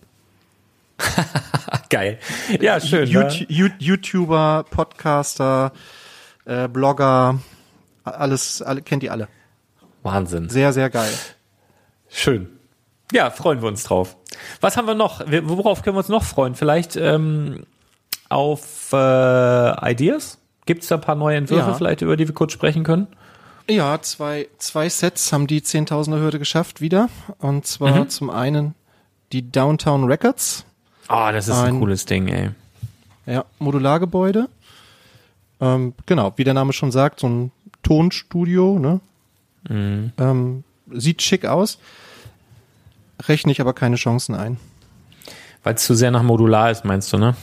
[1.89, 2.19] Geil.
[2.61, 3.09] Ja, schön.
[3.09, 3.75] YouTube, ne?
[3.79, 5.73] YouTuber, Podcaster,
[6.45, 7.41] äh, Blogger,
[8.05, 9.29] alles, alle, kennt ihr alle.
[10.03, 10.51] Wahnsinn.
[10.51, 11.13] Sehr, sehr geil.
[12.09, 12.49] Schön.
[13.11, 14.17] Ja, freuen wir uns drauf.
[14.61, 15.21] Was haben wir noch?
[15.27, 16.55] Worauf können wir uns noch freuen?
[16.55, 17.65] Vielleicht ähm,
[18.29, 20.39] auf äh, Ideas?
[20.67, 21.75] Gibt es da ein paar neue Entwürfe ja.
[21.75, 23.07] vielleicht, über die wir kurz sprechen können?
[23.69, 27.09] Ja, zwei, zwei Sets haben die Zehntausender Hürde geschafft wieder.
[27.39, 28.09] Und zwar mhm.
[28.09, 28.75] zum einen
[29.33, 30.65] die Downtown Records.
[31.09, 32.51] Ah, oh, das ist ein, ein, cooles Ding, ey.
[33.27, 34.49] Ja, Modulargebäude.
[35.61, 37.53] Ähm, genau, wie der Name schon sagt, so ein
[37.83, 39.01] Tonstudio, ne?
[39.69, 40.13] Mhm.
[40.19, 41.79] Ähm, sieht schick aus.
[43.23, 44.59] Rechne ich aber keine Chancen ein.
[45.63, 47.37] Weil es zu sehr nach Modular ist, meinst du, ne?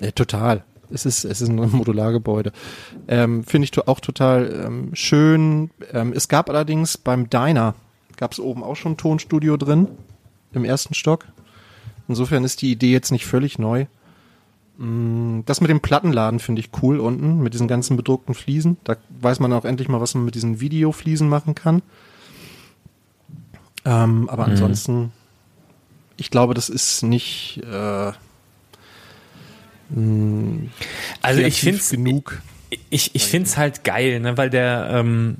[0.00, 2.52] Ja, total es ist, es ist ein Modulargebäude.
[3.08, 5.70] Ähm, Finde ich auch total ähm, schön.
[5.92, 7.74] Ähm, es gab allerdings beim Diner,
[8.16, 9.88] gab es oben auch schon ein Tonstudio drin,
[10.52, 11.26] im ersten Stock.
[12.08, 13.86] Insofern ist die Idee jetzt nicht völlig neu.
[14.78, 18.76] Mm, das mit dem Plattenladen finde ich cool unten, mit diesen ganzen bedruckten Fliesen.
[18.84, 21.82] Da weiß man auch endlich mal, was man mit diesen Videofliesen machen kann.
[23.84, 24.52] Ähm, aber mhm.
[24.52, 25.12] ansonsten,
[26.16, 28.12] ich glaube, das ist nicht, äh,
[31.22, 32.40] also ich finde genug.
[32.90, 35.36] Ich, ich finde es halt geil, ne, weil der, ähm,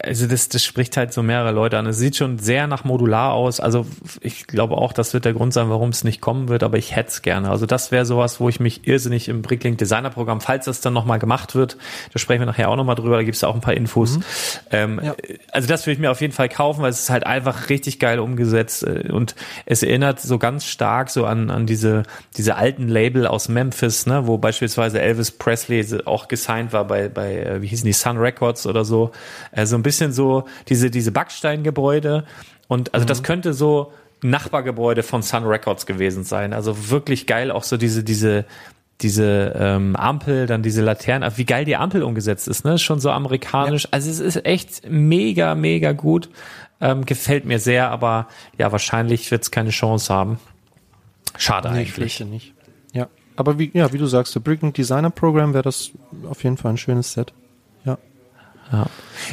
[0.00, 1.86] also das, das spricht halt so mehrere Leute an.
[1.86, 3.60] Es sieht schon sehr nach modular aus.
[3.60, 3.86] Also
[4.20, 6.94] ich glaube auch, das wird der Grund sein, warum es nicht kommen wird, aber ich
[6.94, 7.50] hätte es gerne.
[7.50, 10.92] Also das wäre sowas, wo ich mich irrsinnig im Bricklink Designer Programm, falls das dann
[10.92, 11.76] nochmal gemacht wird,
[12.12, 14.18] da sprechen wir nachher auch nochmal drüber, da gibt es auch ein paar Infos.
[14.18, 14.22] Mhm.
[14.70, 15.14] Ähm, ja.
[15.52, 17.98] Also das würde ich mir auf jeden Fall kaufen, weil es ist halt einfach richtig
[17.98, 22.04] geil umgesetzt äh, und es erinnert so ganz stark so an, an diese,
[22.36, 27.36] diese alten Label aus Memphis, ne, wo beispielsweise Elvis Presley auch gesigned war bei, bei
[27.36, 29.12] äh, wie hießen die, Sun Records oder so.
[29.52, 32.24] Äh, so ein bisschen so diese, diese Backsteingebäude.
[32.68, 33.08] Und also mhm.
[33.08, 36.52] das könnte so Nachbargebäude von Sun Records gewesen sein.
[36.52, 38.44] Also wirklich geil, auch so diese, diese,
[39.00, 42.78] diese ähm, Ampel, dann diese Laternen, wie geil die Ampel umgesetzt ist, ne?
[42.78, 43.84] Schon so amerikanisch.
[43.84, 43.90] Ja.
[43.92, 46.30] Also es ist echt mega, mega gut.
[46.80, 48.28] Ähm, gefällt mir sehr, aber
[48.58, 50.38] ja, wahrscheinlich wird es keine Chance haben.
[51.38, 52.20] Schade nee, eigentlich.
[52.20, 52.54] Ich nicht.
[52.92, 55.90] Ja, aber wie, ja, wie du sagst, der Bricking Designer Program wäre das
[56.28, 57.32] auf jeden Fall ein schönes Set.
[58.72, 58.86] Ja.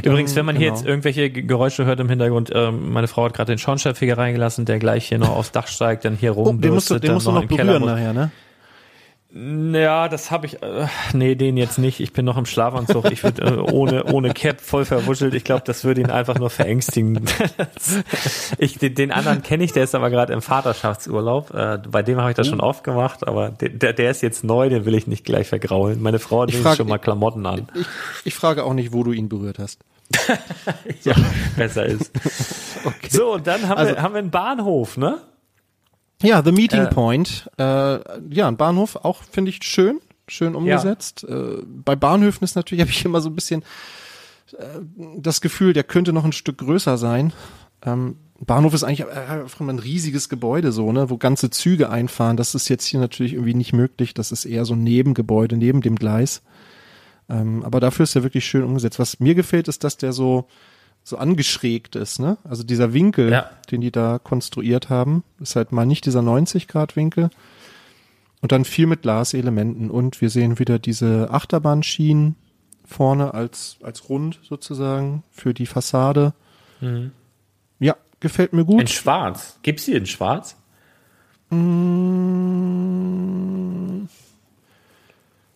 [0.04, 0.78] Übrigens, wenn man hier genau.
[0.78, 4.80] jetzt irgendwelche Geräusche hört im Hintergrund, äh, meine Frau hat gerade den Schornsteinfeger reingelassen, der
[4.80, 6.58] gleich hier noch aufs Dach steigt, dann hier rum.
[6.58, 8.32] Oh, den musst du, den musst du noch berühren nachher, ne?
[9.36, 10.62] Ja, das habe ich.
[10.62, 12.00] Äh, nee, den jetzt nicht.
[12.00, 13.12] Ich bin noch im Schlafanzug.
[13.12, 15.34] Ich würde äh, ohne ohne Cap voll verwuschelt.
[15.34, 17.26] Ich glaube, das würde ihn einfach nur verängstigen.
[18.60, 21.52] ich den, den anderen kenne ich, der ist aber gerade im Vaterschaftsurlaub.
[21.52, 24.70] Äh, bei dem habe ich das schon oft gemacht, aber der, der ist jetzt neu.
[24.70, 26.00] Den will ich nicht gleich vergraulen.
[26.00, 27.68] Meine Frau hat schon mal Klamotten an.
[27.74, 27.88] Ich,
[28.26, 29.80] ich frage auch nicht, wo du ihn berührt hast.
[31.04, 31.16] ja,
[31.58, 32.12] besser ist.
[32.86, 33.08] Okay.
[33.10, 35.22] So, und dann haben also, wir haben wir einen Bahnhof, ne?
[36.24, 37.50] Ja, The Meeting äh, Point.
[37.58, 37.64] Äh,
[38.34, 41.26] ja, ein Bahnhof auch finde ich schön, schön umgesetzt.
[41.28, 41.36] Ja.
[41.36, 43.64] Äh, bei Bahnhöfen ist natürlich habe ich immer so ein bisschen
[44.58, 44.80] äh,
[45.18, 47.34] das Gefühl, der könnte noch ein Stück größer sein.
[47.86, 52.38] Ähm, Bahnhof ist eigentlich äh, ein riesiges Gebäude so, ne, wo ganze Züge einfahren.
[52.38, 54.14] Das ist jetzt hier natürlich irgendwie nicht möglich.
[54.14, 56.42] Das ist eher so ein Nebengebäude neben dem Gleis.
[57.30, 59.00] Ähm, aber dafür ist er wirklich schön umgesetzt.
[59.00, 60.48] Was mir gefällt, ist, dass der so
[61.04, 62.38] so angeschrägt ist, ne?
[62.44, 63.50] Also dieser Winkel, ja.
[63.72, 67.30] den die da konstruiert haben, ist halt mal nicht dieser 90 Grad Winkel.
[68.42, 72.36] Und dann viel mit Glaselementen und wir sehen wieder diese Achterbahnschienen
[72.86, 76.34] vorne als, als rund sozusagen für die Fassade.
[76.82, 77.12] Mhm.
[77.80, 78.82] Ja, gefällt mir gut.
[78.82, 79.60] In schwarz.
[79.64, 80.58] Gibt's die in schwarz?
[81.50, 82.34] Mmh.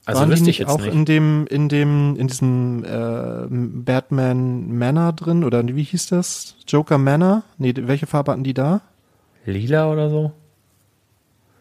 [0.08, 0.94] Also Waren die nicht auch nicht.
[0.94, 6.56] in dem, in dem, in diesem äh, Batman Manor drin oder wie hieß das?
[6.66, 7.44] Joker Manor?
[7.58, 8.80] Nee, welche Farbe hatten die da?
[9.46, 10.32] Lila oder so?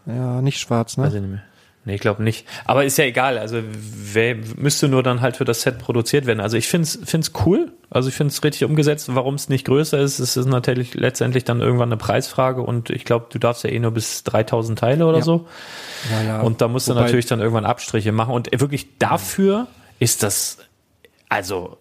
[0.07, 1.07] Ja, nicht schwarz, ne?
[1.07, 1.43] Weiß ich nicht mehr.
[1.87, 2.46] Nee, ich glaube nicht.
[2.64, 3.38] Aber ist ja egal.
[3.38, 6.40] Also wer, müsste nur dann halt für das Set produziert werden.
[6.40, 7.70] Also ich finde es find's cool.
[7.90, 9.14] Also ich finde es richtig umgesetzt.
[9.14, 12.61] Warum es nicht größer ist, ist es natürlich letztendlich dann irgendwann eine Preisfrage.
[12.61, 15.25] Und ich glaube, du darfst ja eh nur bis 3000 Teile oder ja.
[15.25, 15.46] so.
[16.11, 16.40] Ja, ja.
[16.40, 18.35] Und da musst Wobei, du natürlich dann irgendwann Abstriche machen.
[18.35, 19.68] Und wirklich dafür
[20.01, 20.59] ist das
[21.29, 21.79] also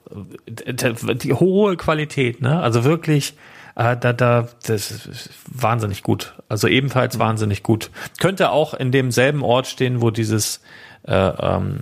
[0.47, 2.59] die hohe Qualität, ne?
[2.59, 3.33] Also wirklich
[3.75, 6.33] äh, da, da, das ist wahnsinnig gut.
[6.49, 7.91] Also ebenfalls wahnsinnig gut.
[8.19, 10.61] Könnte auch in demselben Ort stehen, wo dieses
[11.03, 11.81] äh, ähm,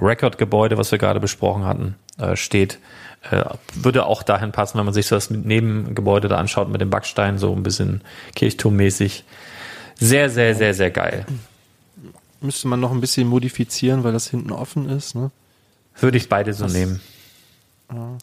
[0.00, 2.78] Record-Gebäude, was wir gerade besprochen hatten, äh, steht.
[3.30, 6.90] Äh, würde auch dahin passen, wenn man sich so das Nebengebäude da anschaut mit dem
[6.90, 8.00] Backstein, so ein bisschen
[8.34, 9.24] Kirchturmmäßig.
[9.96, 11.26] Sehr, sehr, sehr, sehr geil.
[12.40, 15.30] Müsste man noch ein bisschen modifizieren, weil das hinten offen ist, ne?
[16.00, 17.00] Würde ich beide so das, nehmen.
[17.92, 18.16] Ja.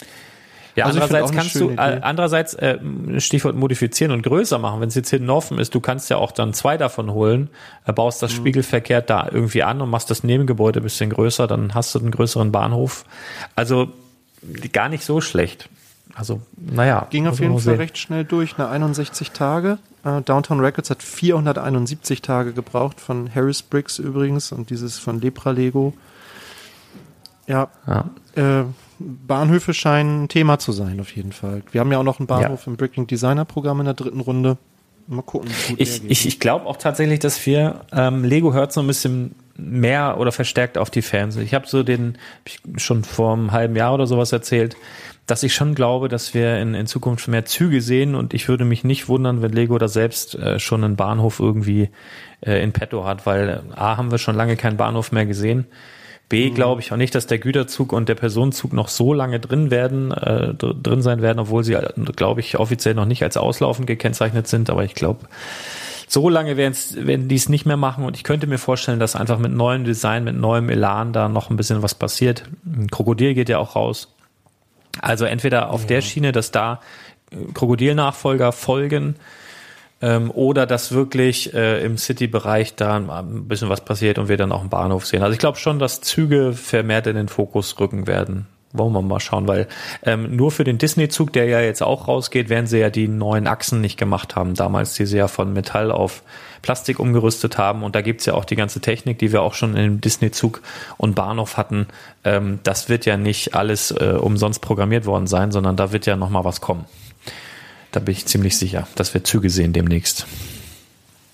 [0.75, 2.77] Ja, also andererseits kannst du, äh, andererseits äh,
[3.19, 4.81] Stichwort modifizieren und größer machen.
[4.81, 7.49] Wenn es jetzt offen ist, du kannst ja auch dann zwei davon holen,
[7.85, 8.37] äh, baust das mhm.
[8.37, 12.11] spiegelverkehrt da irgendwie an und machst das Nebengebäude ein bisschen größer, dann hast du einen
[12.11, 13.05] größeren Bahnhof.
[13.55, 13.89] Also
[14.73, 15.69] gar nicht so schlecht.
[16.13, 17.07] Also, naja.
[17.09, 19.79] Ging auf jeden Fall recht schnell durch, ne 61 Tage.
[20.03, 25.51] Äh, Downtown Records hat 471 Tage gebraucht, von Harris Briggs übrigens und dieses von Lepra
[25.51, 25.93] Lego.
[27.47, 27.69] Ja.
[27.87, 28.09] ja.
[28.35, 28.65] Äh,
[28.99, 31.63] Bahnhöfe scheinen ein Thema zu sein, auf jeden Fall.
[31.71, 32.71] Wir haben ja auch noch einen Bahnhof ja.
[32.71, 34.57] im Bricking Designer Programm in der dritten Runde.
[35.07, 35.51] Mal gucken.
[35.77, 40.17] Ich, ich, ich glaube auch tatsächlich, dass wir ähm, Lego hört so ein bisschen mehr
[40.19, 41.37] oder verstärkt auf die Fans.
[41.37, 44.75] Ich habe so den hab ich schon vor einem halben Jahr oder sowas erzählt,
[45.27, 48.65] dass ich schon glaube, dass wir in, in Zukunft mehr Züge sehen und ich würde
[48.65, 51.89] mich nicht wundern, wenn Lego da selbst äh, schon einen Bahnhof irgendwie
[52.41, 55.67] äh, in petto hat, weil äh, A haben wir schon lange keinen Bahnhof mehr gesehen
[56.29, 56.55] B mhm.
[56.55, 60.11] glaube ich auch nicht, dass der Güterzug und der Personenzug noch so lange drin werden,
[60.11, 61.77] äh, drin sein werden, obwohl sie,
[62.15, 64.69] glaube ich, offiziell noch nicht als auslaufend gekennzeichnet sind.
[64.69, 65.25] Aber ich glaube,
[66.07, 69.39] so lange werden die es nicht mehr machen und ich könnte mir vorstellen, dass einfach
[69.39, 72.43] mit neuem Design, mit neuem Elan da noch ein bisschen was passiert.
[72.65, 74.13] Ein Krokodil geht ja auch raus.
[75.01, 75.87] Also entweder auf ja.
[75.87, 76.79] der Schiene, dass da
[77.53, 79.15] Krokodilnachfolger folgen,
[80.01, 84.51] ähm, oder dass wirklich äh, im City-Bereich da ein bisschen was passiert und wir dann
[84.51, 85.23] auch einen Bahnhof sehen.
[85.23, 88.47] Also ich glaube schon, dass Züge vermehrt in den Fokus rücken werden.
[88.73, 89.67] wollen wir mal schauen, weil
[90.03, 93.47] ähm, nur für den Disney-Zug, der ja jetzt auch rausgeht, werden sie ja die neuen
[93.47, 94.53] Achsen nicht gemacht haben.
[94.53, 96.23] Damals, die sie ja von Metall auf
[96.61, 97.83] Plastik umgerüstet haben.
[97.83, 100.61] Und da gibt's ja auch die ganze Technik, die wir auch schon im Disney-Zug
[100.97, 101.87] und Bahnhof hatten.
[102.23, 106.15] Ähm, das wird ja nicht alles äh, umsonst programmiert worden sein, sondern da wird ja
[106.15, 106.85] noch mal was kommen.
[107.95, 110.27] Da bin ich ziemlich sicher, dass wir Züge sehen demnächst.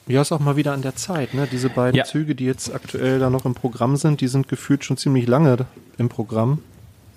[0.08, 1.48] Ja, ist auch mal wieder an der Zeit, ne?
[1.52, 2.04] Diese beiden Ja.
[2.04, 5.66] Züge, die jetzt aktuell da noch im Programm sind, die sind gefühlt schon ziemlich lange
[5.98, 6.60] im Programm.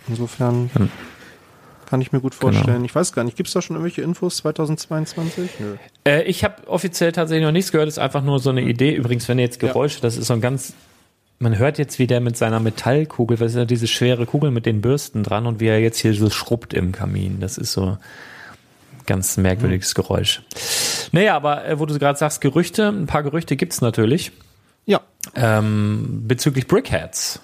[0.08, 0.88] Insofern Hm.
[1.86, 2.84] kann ich mir gut vorstellen.
[2.86, 5.50] Ich weiß gar nicht, gibt es da schon irgendwelche Infos 2022?
[5.60, 5.74] Nö.
[6.06, 8.94] Äh, ich habe offiziell tatsächlich noch nichts gehört, ist einfach nur so eine Idee.
[8.94, 10.72] Übrigens, wenn ihr jetzt Geräusche, das ist so ein ganz,
[11.38, 14.64] man hört jetzt, wie der mit seiner Metallkugel, was ist ja diese schwere Kugel mit
[14.64, 17.40] den Bürsten dran und wie er jetzt hier so schrubbt im Kamin.
[17.40, 17.98] Das ist so
[19.06, 20.42] ganz merkwürdiges Geräusch.
[21.12, 24.32] Naja, aber äh, wo du gerade sagst, Gerüchte, ein paar Gerüchte gibt's natürlich.
[24.86, 25.00] Ja,
[25.34, 27.40] Ähm, bezüglich Brickheads.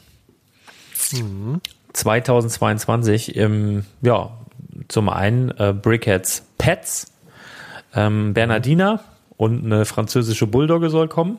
[1.92, 4.30] 2022, ähm, ja,
[4.88, 7.12] zum einen äh, Brickheads Pets,
[7.94, 9.00] ähm, Bernardiner
[9.36, 11.38] und eine französische Bulldogge soll kommen.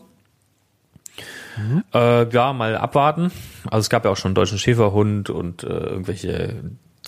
[1.93, 3.31] Äh, ja, mal abwarten.
[3.65, 6.55] Also es gab ja auch schon einen deutschen Schäferhund und äh, irgendwelche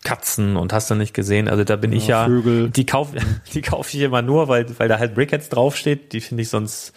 [0.04, 1.48] Katzen und hast du nicht gesehen.
[1.48, 2.70] Also da bin ich ja, Vögel.
[2.70, 3.18] die kaufe
[3.54, 6.14] die kaufe ich immer nur, weil, weil da halt Brickheads draufsteht.
[6.14, 6.94] Die finde ich sonst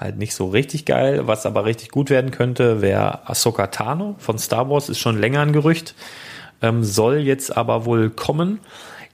[0.00, 1.26] halt nicht so richtig geil.
[1.26, 5.42] Was aber richtig gut werden könnte, wäre Ahsoka Tano von Star Wars, ist schon länger
[5.42, 5.94] ein Gerücht,
[6.62, 8.60] ähm, soll jetzt aber wohl kommen.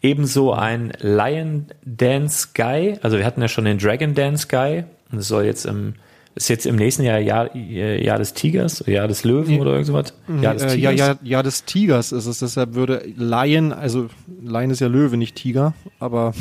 [0.02, 4.84] Ebenso ein Lion Dance Guy, also wir hatten ja schon den Dragon Dance Guy,
[5.16, 5.94] es soll jetzt im,
[6.36, 10.12] ist jetzt im nächsten Jahr Jahr, Jahr des Tigers, Jahr des Löwen oder irgendwas?
[10.40, 10.98] Jahr des äh, Tigers.
[10.98, 12.38] ja, ja, ja, des Tigers ist es.
[12.40, 14.08] Deshalb würde Lion, also
[14.44, 16.34] Lion ist ja Löwe, nicht Tiger, aber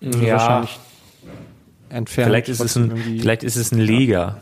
[0.00, 0.32] Ja.
[0.32, 0.78] wahrscheinlich
[1.88, 2.28] entfernt.
[2.30, 4.40] Vielleicht ist es ein, vielleicht ist es ein Liga.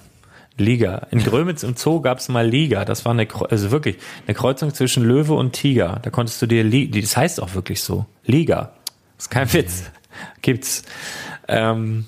[0.59, 1.07] Liga.
[1.11, 2.85] In Grömitz im Zoo gab es mal Liga.
[2.85, 3.97] Das war eine, also wirklich
[4.27, 6.01] eine Kreuzung zwischen Löwe und Tiger.
[6.03, 8.73] Da konntest du dir, das heißt auch wirklich so, Liga.
[9.19, 9.85] ist kein Witz.
[10.43, 10.83] Gibt's.
[11.49, 12.05] Ähm,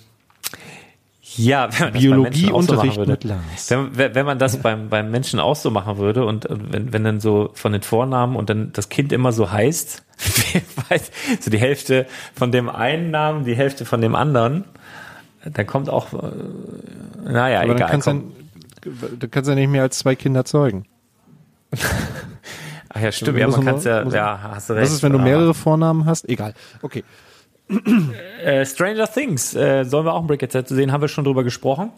[1.37, 3.13] ja, wenn man so Biologieunterricht würde.
[3.13, 3.71] mit Lars.
[3.71, 7.05] Wenn, wenn man das beim, beim Menschen auch so machen würde und äh, wenn, wenn
[7.05, 10.03] dann so von den Vornamen und dann das Kind immer so heißt,
[11.41, 14.65] so die Hälfte von dem einen Namen, die Hälfte von dem anderen,
[15.45, 17.91] dann kommt auch, äh, naja, Aber dann egal.
[17.91, 18.33] kannst, komm.
[18.83, 20.87] du, dann kannst du ja nicht mehr als zwei Kinder zeugen.
[22.97, 24.85] Ach ja, stimmt, ja, man kann es ja, ja, hast du recht.
[24.85, 26.29] Was ist, wenn du mehrere Vornamen hast?
[26.29, 26.55] Egal.
[26.81, 27.03] Okay.
[28.45, 31.91] Äh, Stranger Things, äh, sollen wir auch ein Brickhead sehen, haben wir schon drüber gesprochen.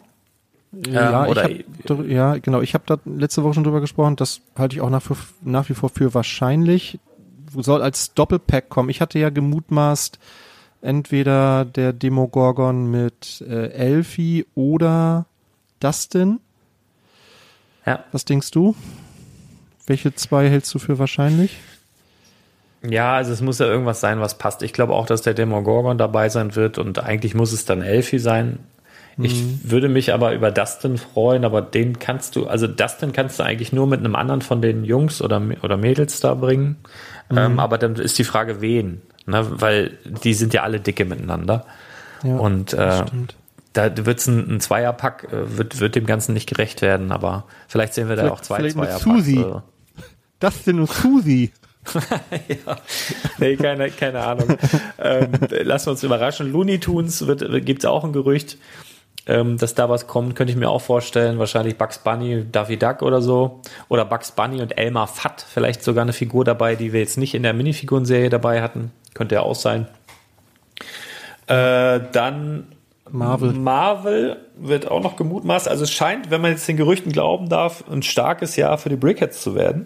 [0.89, 2.61] ja, Ähm, oder- ich hab, ja, genau.
[2.61, 4.15] Ich habe da letzte Woche schon drüber gesprochen.
[4.15, 6.99] Das halte ich auch nach, für, nach wie vor für wahrscheinlich.
[7.55, 8.89] Soll als Doppelpack kommen.
[8.89, 10.19] Ich hatte ja gemutmaßt,
[10.81, 15.25] entweder der Demogorgon mit äh, Elfie oder
[15.79, 16.39] Dustin.
[17.85, 18.03] Ja.
[18.11, 18.75] Was denkst du?
[19.85, 21.57] Welche zwei hältst du für wahrscheinlich?
[22.83, 24.61] Ja, also es muss ja irgendwas sein, was passt.
[24.63, 28.19] Ich glaube auch, dass der Demogorgon dabei sein wird und eigentlich muss es dann Elfie
[28.19, 28.59] sein.
[29.19, 33.43] Ich würde mich aber über Dustin freuen, aber den kannst du, also Dustin kannst du
[33.43, 36.75] eigentlich nur mit einem anderen von den Jungs oder, oder Mädels da bringen.
[37.35, 39.01] Ähm, aber dann ist die Frage, wen?
[39.25, 39.43] Ne?
[39.59, 41.65] Weil die sind ja alle dicke miteinander.
[42.23, 43.05] Ja, und äh,
[43.73, 47.95] da wird's ein, ein Zweierpack, äh, wird, wird dem Ganzen nicht gerecht werden, aber vielleicht
[47.95, 49.03] sehen wir da Vielleicht- auch zwei vielleicht Zweierpacks.
[49.03, 49.37] Susi.
[49.39, 49.63] Also.
[50.39, 51.51] Dustin und Susi.
[52.47, 52.77] ja,
[53.37, 54.57] nee, keine, keine Ahnung.
[54.99, 56.51] ähm, lassen wir uns überraschen.
[56.51, 58.57] Looney Tunes wird, gibt's auch ein Gerücht,
[59.25, 61.39] ähm, dass da was kommt, könnte ich mir auch vorstellen.
[61.39, 63.61] Wahrscheinlich Bugs Bunny, Daffy Duck oder so.
[63.89, 67.33] Oder Bugs Bunny und Elmar Fudd, vielleicht sogar eine Figur dabei, die wir jetzt nicht
[67.33, 68.91] in der Minifigurenserie dabei hatten.
[69.13, 69.87] Könnte ja auch sein.
[71.47, 72.67] Äh, dann
[73.09, 73.53] Marvel.
[73.53, 75.67] Marvel wird auch noch gemutmaßt.
[75.67, 78.95] Also es scheint, wenn man jetzt den Gerüchten glauben darf, ein starkes Jahr für die
[78.95, 79.85] Brickheads zu werden.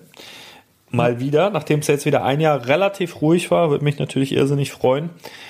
[0.91, 4.71] Mal wieder, nachdem es jetzt wieder ein Jahr relativ ruhig war, würde mich natürlich irrsinnig
[4.71, 5.09] freuen.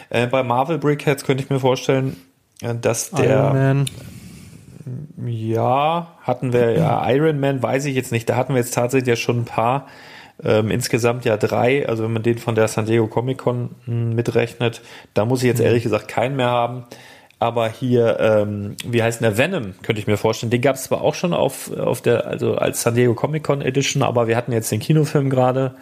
[0.10, 2.16] Äh, bei Marvel Brickheads könnte ich mir vorstellen,
[2.62, 3.86] äh, dass Iron der, Man.
[5.26, 9.08] ja, hatten wir ja, Iron Man weiß ich jetzt nicht, da hatten wir jetzt tatsächlich
[9.08, 9.88] ja schon ein paar,
[10.44, 14.16] ähm, insgesamt ja drei, also wenn man den von der San Diego Comic Con mh,
[14.16, 14.82] mitrechnet,
[15.14, 16.86] da muss ich jetzt ehrlich gesagt keinen mehr haben.
[17.42, 20.52] Aber hier, ähm, wie heißt der Venom, könnte ich mir vorstellen.
[20.52, 23.64] Den gab es zwar auch schon auf, auf der, also als San Diego Comic Con
[23.64, 25.74] Edition, aber wir hatten jetzt den Kinofilm gerade.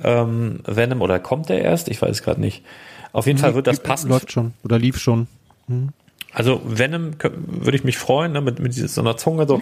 [0.00, 1.88] Ähm, Venom oder kommt der erst?
[1.88, 2.62] Ich weiß es gerade nicht.
[3.12, 4.10] Auf jeden Fall wird das passen.
[4.10, 4.52] Läuft schon.
[4.62, 5.26] Oder lief schon.
[6.32, 7.14] Also Venom
[7.46, 9.60] würde ich mich freuen, ne, mit, mit so einer Zunge, so,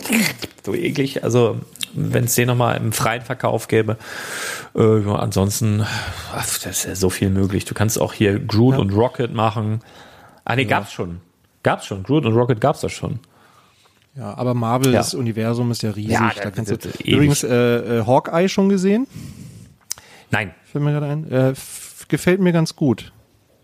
[0.62, 1.24] so eklig.
[1.24, 1.56] Also
[1.94, 3.96] wenn es den nochmal im freien Verkauf gäbe.
[4.76, 5.86] Äh, ja, ansonsten,
[6.34, 7.64] ach, das ist ja so viel möglich.
[7.64, 9.80] Du kannst auch hier Groot und Rocket machen.
[10.44, 11.22] Ah nee, gab's schon.
[11.62, 12.02] Gab's schon.
[12.02, 13.20] Groot und Rocket gab's das schon.
[14.16, 14.98] Ja, aber Marvel, Ja.
[14.98, 16.12] das Universum ist ja riesig.
[16.12, 19.06] Ja, da kannst du, übrigens, äh, äh, Hawkeye schon gesehen?
[20.30, 20.52] Nein.
[20.64, 21.30] Fällt mir gerade ein.
[21.30, 21.54] Äh,
[22.08, 23.12] gefällt mir ganz gut.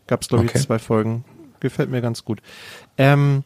[0.07, 0.53] Gab es, glaube Okay.
[0.59, 1.24] ich, zwei Folgen.
[1.61, 2.40] Gefällt mir ganz gut.
[2.99, 3.42] Ähm,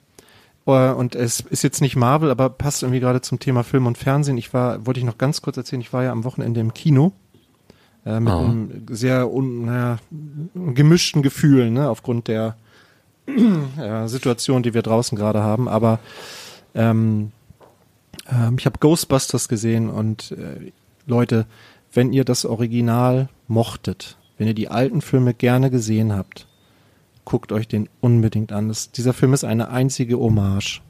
[0.66, 3.96] äh, und es ist jetzt nicht Marvel, aber passt irgendwie gerade zum Thema Film und
[3.96, 4.36] Fernsehen.
[4.36, 7.12] Ich war, wollte ich noch ganz kurz erzählen, ich war ja am Wochenende im Kino.
[8.04, 8.38] Äh, mit Ah.
[8.40, 9.98] einem sehr un, naja,
[10.54, 12.56] gemischten Gefühl, ne, aufgrund der
[13.78, 15.68] ja, Situation, die wir draußen gerade haben.
[15.68, 15.98] Aber
[16.74, 17.32] ähm,
[18.30, 20.72] ähm, ich habe Ghostbusters gesehen und äh,
[21.06, 21.46] Leute,
[21.92, 26.46] wenn ihr das Original mochtet, wenn ihr die alten Filme gerne gesehen habt,
[27.24, 28.68] guckt euch den unbedingt an.
[28.68, 30.80] Das, dieser Film ist eine einzige Hommage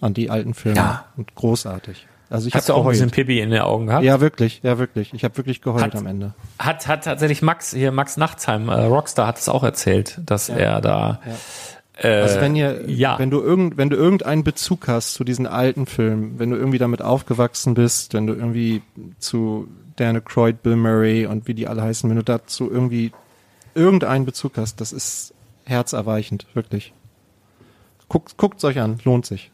[0.00, 1.04] an die alten Filme Ja.
[1.16, 2.06] und großartig.
[2.30, 3.26] Also ich Hast du habe auch ein bisschen geheult.
[3.28, 4.04] Pipi in den Augen gehabt?
[4.04, 5.12] Ja, wirklich, ja wirklich.
[5.12, 6.34] Ich habe wirklich geheult Hat- am Ende.
[6.58, 10.80] Hat, hat tatsächlich Max, hier Max Nachtsheim, äh, Rockstar, hat es auch erzählt, dass er
[10.80, 11.20] da.
[11.24, 11.30] Äh,
[11.96, 13.18] Also wenn ihr, ja.
[13.18, 16.78] wenn du irgend, wenn du irgendeinen Bezug hast zu diesen alten Filmen, wenn du irgendwie
[16.78, 18.82] damit aufgewachsen bist, wenn du irgendwie
[19.20, 23.12] zu Dan Aykroyd, Bill Murray und wie die alle heißen, wenn du dazu irgendwie
[23.74, 25.34] irgendeinen Bezug hast, das ist
[25.64, 26.92] herzerweichend, wirklich.
[28.08, 29.52] Guckt, guckt's euch an, lohnt sich.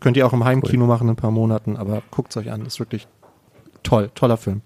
[0.00, 2.80] Könnt ihr auch im Heimkino machen in ein paar Monaten, aber guckt's euch an, ist
[2.80, 3.06] wirklich
[3.82, 4.62] toll, toller Film.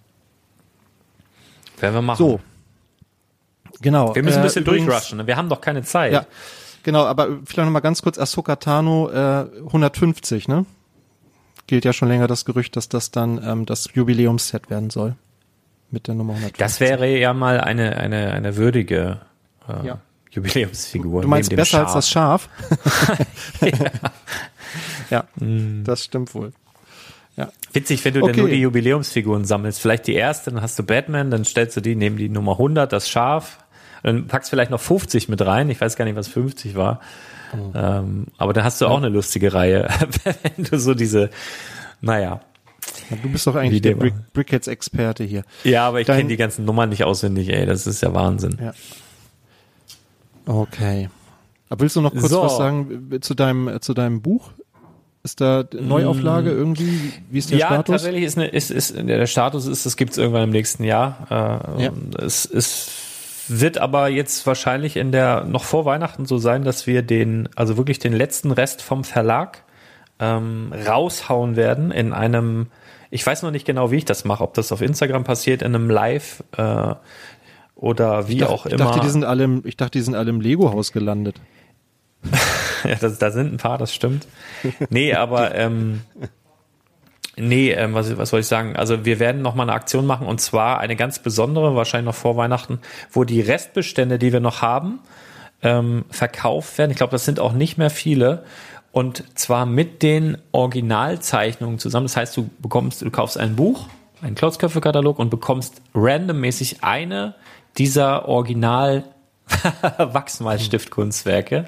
[1.79, 2.19] werden wir machen.
[2.19, 2.41] So,
[3.81, 4.15] genau.
[4.15, 5.19] Wir müssen ein äh, bisschen übrigens- durchrushen.
[5.19, 5.27] ne?
[5.27, 6.13] Wir haben doch keine Zeit.
[6.13, 6.27] Ja,
[6.83, 10.67] genau, aber vielleicht noch mal ganz kurz, Ahsoka Tano äh, 150, ne?
[11.67, 15.15] Gilt ja schon länger das Gerücht, dass das dann ähm, das Jubiläumsset werden soll.
[15.91, 16.59] Mit der Nummer 150.
[16.59, 19.21] Das wäre ja mal eine, eine, eine würdige
[19.69, 20.01] äh, Ja.
[20.33, 21.23] Jubiläumsfigur.
[21.23, 22.49] Du meinst besser als das Schaf?
[25.11, 25.85] ja, Mm.
[25.85, 26.53] das stimmt wohl.
[27.73, 28.33] Witzig, wenn du Okay.
[28.33, 29.81] dann nur die Jubiläumsfiguren sammelst.
[29.81, 32.93] Vielleicht die erste, dann hast du Batman, dann stellst du die neben die Nummer 100,
[32.93, 33.59] das Schaf.
[34.03, 35.69] Dann packst vielleicht noch 50 mit rein.
[35.71, 37.01] Ich weiß gar nicht, was 50 war.
[37.53, 37.73] Oh.
[37.77, 39.89] Ähm, aber dann hast du auch eine lustige Reihe,
[40.25, 41.31] wenn du so diese,
[42.01, 42.41] naja.
[43.11, 45.43] Ja, Du bist doch eigentlich der Brick, Brickheads-Experte hier.
[45.65, 47.67] Ja, aber ich kenne die ganzen Nummern nicht auswendig, ey.
[47.67, 48.57] Das ist ja Wahnsinn.
[48.63, 48.73] Ja.
[50.47, 51.09] Okay.
[51.69, 52.43] Aber willst du noch kurz So.
[52.43, 54.51] was sagen äh, zu deinem, äh, zu deinem Buch?
[55.23, 57.13] Ist da Neuauflage irgendwie?
[57.31, 57.61] Wie ist der Mm.
[57.61, 57.85] ja, Status?
[57.97, 61.67] tatsächlich ist, eine, ist, ist der Status ist, das gibt's irgendwann im nächsten Jahr.
[61.79, 61.93] Äh, Ja.
[62.19, 62.91] Es, es
[63.59, 67.77] wird aber jetzt wahrscheinlich in der noch vor Weihnachten so sein, dass wir den, also
[67.77, 69.65] wirklich den letzten Rest vom Verlag
[70.19, 72.67] ähm, raushauen werden in einem,
[73.11, 75.75] ich weiß noch nicht genau, wie ich das mache, ob das auf Instagram passiert, in
[75.75, 76.95] einem Live äh,
[77.75, 78.85] oder wie Ich dachte- auch ich immer.
[78.85, 81.41] Dachte, die sind alle im, ich dachte, die sind alle im Lego-Haus gelandet.
[82.83, 84.27] Ja, das, da sind ein paar, das stimmt.
[84.89, 86.01] Nee, aber ähm,
[87.41, 88.77] nee, ähm, was, was soll ich sagen?
[88.77, 92.15] Also wir werden noch mal eine Aktion machen und zwar eine ganz besondere, wahrscheinlich noch
[92.15, 92.81] vor Weihnachten,
[93.11, 95.01] wo die Restbestände, die wir noch haben,
[95.63, 96.91] ähm, verkauft werden.
[96.91, 98.45] Ich glaube, das sind auch nicht mehr viele.
[98.93, 102.07] Und zwar mit den Originalzeichnungen zusammen.
[102.07, 103.87] Das heißt, du bekommst, du kaufst ein Buch,
[104.21, 107.35] einen Klotzköpfe-Katalog und bekommst randommäßig eine
[107.79, 109.05] dieser Original
[109.99, 111.67] Wachsmalstiftkunstwerke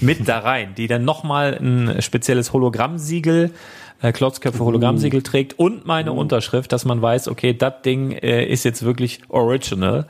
[0.00, 3.52] mit da rein, die dann nochmal ein spezielles Hologrammsiegel,
[4.04, 8.64] äh, Klotzköpfe Hologrammsiegel trägt und meine Unterschrift, dass man weiß, okay, das Ding äh, ist
[8.64, 10.06] jetzt wirklich original.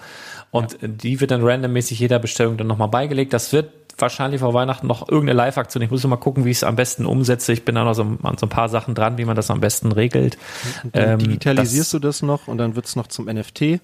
[0.51, 3.32] Und die wird dann randommäßig jeder Bestellung dann nochmal beigelegt.
[3.32, 5.82] Das wird wahrscheinlich vor Weihnachten noch irgendeine Live-Aktion.
[5.82, 7.53] Ich muss mal gucken, wie ich es am besten umsetze.
[7.53, 9.61] Ich bin da noch so an so ein paar Sachen dran, wie man das am
[9.61, 10.38] besten regelt.
[10.92, 13.80] Dann Ähm, digitalisierst du das noch und dann wird's noch zum NFT.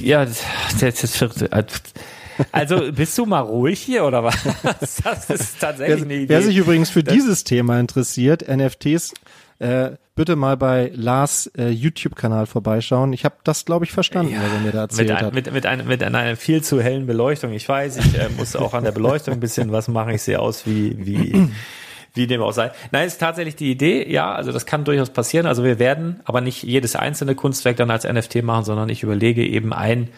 [0.00, 0.44] Ja, das,
[0.80, 1.82] das, das,
[2.52, 4.36] also bist du mal ruhig hier oder was?
[5.04, 6.28] Das ist tatsächlich eine Wer, Idee.
[6.28, 9.14] wer sich übrigens für dieses Thema interessiert, NFTs,
[9.58, 13.12] äh, bitte mal bei Lars äh, YouTube-Kanal vorbeischauen.
[13.12, 15.34] Ich habe das, glaube ich, verstanden, was er mir da erzählt mit, ein, hat.
[15.34, 17.52] mit, mit, ein, mit einer viel zu hellen Beleuchtung.
[17.52, 20.14] Ich weiß, ich äh, muss auch an der Beleuchtung ein bisschen was machen.
[20.14, 21.50] Ich sehe aus wie, wie,
[22.14, 22.70] wie dem auch sei.
[22.90, 25.46] Nein, ist tatsächlich die Idee, ja, also das kann durchaus passieren.
[25.46, 29.46] Also wir werden aber nicht jedes einzelne Kunstwerk dann als NFT machen, sondern ich überlege
[29.46, 30.08] eben ein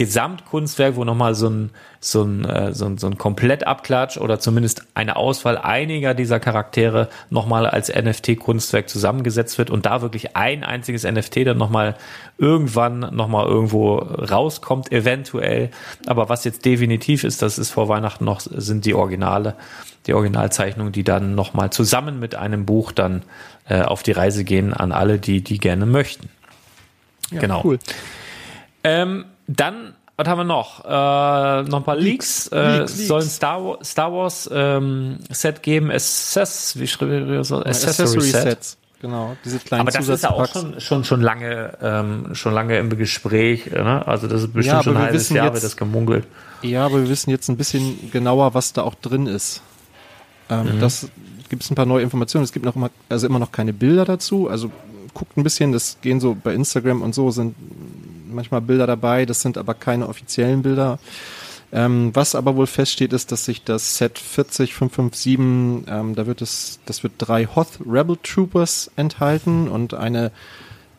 [0.00, 1.70] Gesamtkunstwerk, wo nochmal so ein,
[2.00, 7.10] so ein, äh, so ein, so ein Komplettabklatsch oder zumindest eine Auswahl einiger dieser Charaktere
[7.28, 11.96] nochmal als NFT-Kunstwerk zusammengesetzt wird und da wirklich ein einziges NFT dann nochmal
[12.38, 15.70] irgendwann nochmal irgendwo rauskommt, eventuell.
[16.06, 19.54] Aber was jetzt definitiv ist, das ist vor Weihnachten noch, sind die Originale,
[20.06, 23.20] die Originalzeichnungen, die dann nochmal zusammen mit einem Buch dann
[23.68, 26.30] äh, auf die Reise gehen an alle, die die gerne möchten.
[27.30, 27.60] Ja, genau.
[27.62, 27.78] Cool.
[28.82, 29.26] Ähm,
[29.56, 30.84] dann, was haben wir noch?
[30.84, 32.48] Äh, noch ein paar Leaks.
[32.48, 33.08] Äh, Leaks, Leaks.
[33.08, 37.58] Sollen Star, Wa- Star Wars ähm, Set geben, Access, wie schreibe ich so?
[37.58, 38.42] Accessory, Set.
[38.42, 38.76] Sets.
[39.00, 42.76] Genau, diese kleinen Aber das ist ja auch schon, schon, schon lange, ähm, schon lange
[42.78, 44.06] im Gespräch, ne?
[44.06, 46.26] Also das ist bestimmt Ja, schon ein halbes Jahr wird das gemunkelt.
[46.60, 49.62] Ja, aber wir wissen jetzt ein bisschen genauer, was da auch drin ist.
[50.50, 50.80] Ähm, Mhm.
[50.80, 51.08] Das
[51.48, 52.44] gibt es ein paar neue Informationen.
[52.44, 54.48] Es gibt noch immer, also immer noch keine Bilder dazu.
[54.50, 54.70] Also
[55.14, 57.54] guckt ein bisschen, das gehen so bei Instagram und so sind
[58.32, 60.98] manchmal Bilder dabei, das sind aber keine offiziellen Bilder.
[61.72, 66.80] Ähm, was aber wohl feststeht, ist, dass sich das Set 40557, ähm, da wird es,
[66.84, 70.32] das wird drei Hoth Rebel Troopers enthalten und eine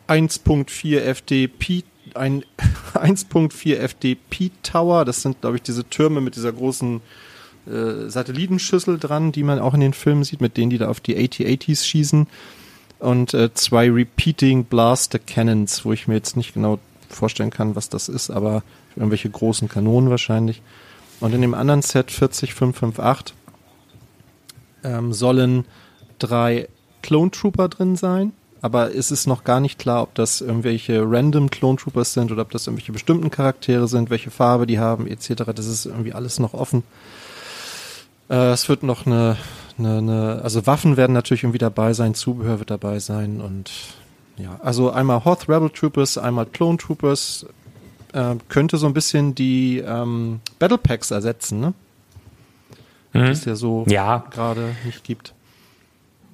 [0.08, 2.44] 1.4 FDP, ein
[2.94, 5.04] 1.4 FDP Tower.
[5.04, 7.02] Das sind, glaube ich, diese Türme mit dieser großen
[7.66, 11.00] äh, Satellitenschüssel dran, die man auch in den Filmen sieht, mit denen die da auf
[11.00, 12.26] die AT-ATs schießen.
[12.98, 16.78] Und äh, zwei Repeating Blaster Cannons, wo ich mir jetzt nicht genau
[17.14, 18.62] vorstellen kann, was das ist, aber
[18.96, 20.62] irgendwelche großen Kanonen wahrscheinlich.
[21.20, 23.34] Und in dem anderen Set 40558
[24.84, 25.64] ähm, sollen
[26.18, 26.68] drei
[27.02, 31.50] Clone Trooper drin sein, aber es ist noch gar nicht klar, ob das irgendwelche random
[31.50, 35.52] Clone Troopers sind oder ob das irgendwelche bestimmten Charaktere sind, welche Farbe die haben, etc.
[35.54, 36.84] Das ist irgendwie alles noch offen.
[38.30, 39.36] Äh, es wird noch eine,
[39.78, 43.70] eine, eine, also Waffen werden natürlich irgendwie dabei sein, Zubehör wird dabei sein und
[44.42, 47.46] ja, also einmal Hoth Rebel Troopers, einmal Clone Troopers,
[48.12, 51.74] äh, könnte so ein bisschen die ähm, Battle Packs ersetzen, ne?
[53.12, 53.24] Mhm.
[53.26, 54.24] Die es ja so ja.
[54.30, 55.32] gerade nicht gibt.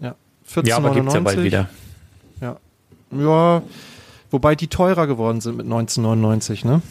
[0.01, 1.69] Ja, 14, ja aber gibt's ja bald wieder.
[2.41, 2.57] Ja.
[3.11, 3.63] Ja,
[4.31, 6.83] wobei die teurer geworden sind mit 1999, ne?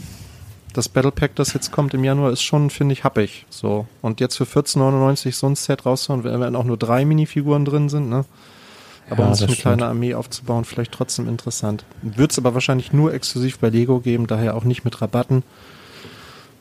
[0.74, 3.48] Das Battle Pack, das jetzt kommt im Januar, ist schon, finde ich, happig.
[3.50, 3.88] So.
[4.04, 8.10] Und jetzt für 14,99 so ein Set raushauen, wenn auch nur drei Minifiguren drin sind,
[8.10, 8.26] ne?
[9.10, 11.86] Aber ja, um sich eine kleine Armee aufzubauen, vielleicht trotzdem interessant.
[12.02, 15.44] Wird es aber wahrscheinlich nur exklusiv bei Lego geben, daher auch nicht mit Rabatten.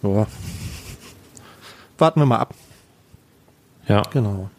[0.02, 0.26] Ja.
[1.98, 2.54] Warten wir mal ab.
[3.88, 4.02] Ja.
[4.12, 4.50] Genau.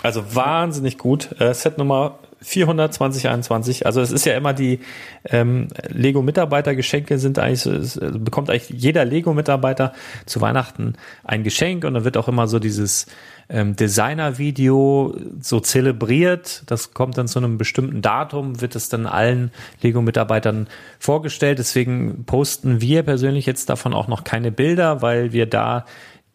[0.02, 1.40] Also wahnsinnig gut.
[1.40, 3.86] Äh, Set Nummer 42021.
[3.86, 4.80] Also es ist ja immer die
[5.24, 9.92] ähm, Lego-Mitarbeiter-Geschenke sind eigentlich, es bekommt eigentlich jeder Lego-Mitarbeiter
[10.26, 10.94] zu Weihnachten
[11.24, 13.06] ein Geschenk und dann wird auch immer so dieses
[13.48, 16.62] ähm, Designer-Video so zelebriert.
[16.66, 19.50] Das kommt dann zu einem bestimmten Datum, wird es dann allen
[19.82, 20.68] Lego-Mitarbeitern
[20.98, 21.58] vorgestellt.
[21.58, 25.86] Deswegen posten wir persönlich jetzt davon auch noch keine Bilder, weil wir da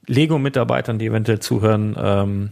[0.08, 2.50] Lego-Mitarbeitern, die eventuell zuhören, ähm,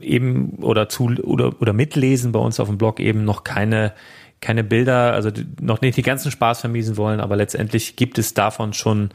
[0.00, 3.92] eben oder zu oder oder mitlesen bei uns auf dem Blog eben noch keine
[4.40, 5.30] keine Bilder, also
[5.60, 9.10] noch nicht die ganzen Spaß vermiesen wollen, aber letztendlich gibt es davon schon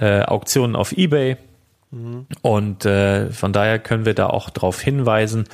[0.00, 1.36] äh, Auktionen auf eBay
[1.90, 2.26] mhm.
[2.40, 5.44] und äh, von daher können wir da auch darauf hinweisen.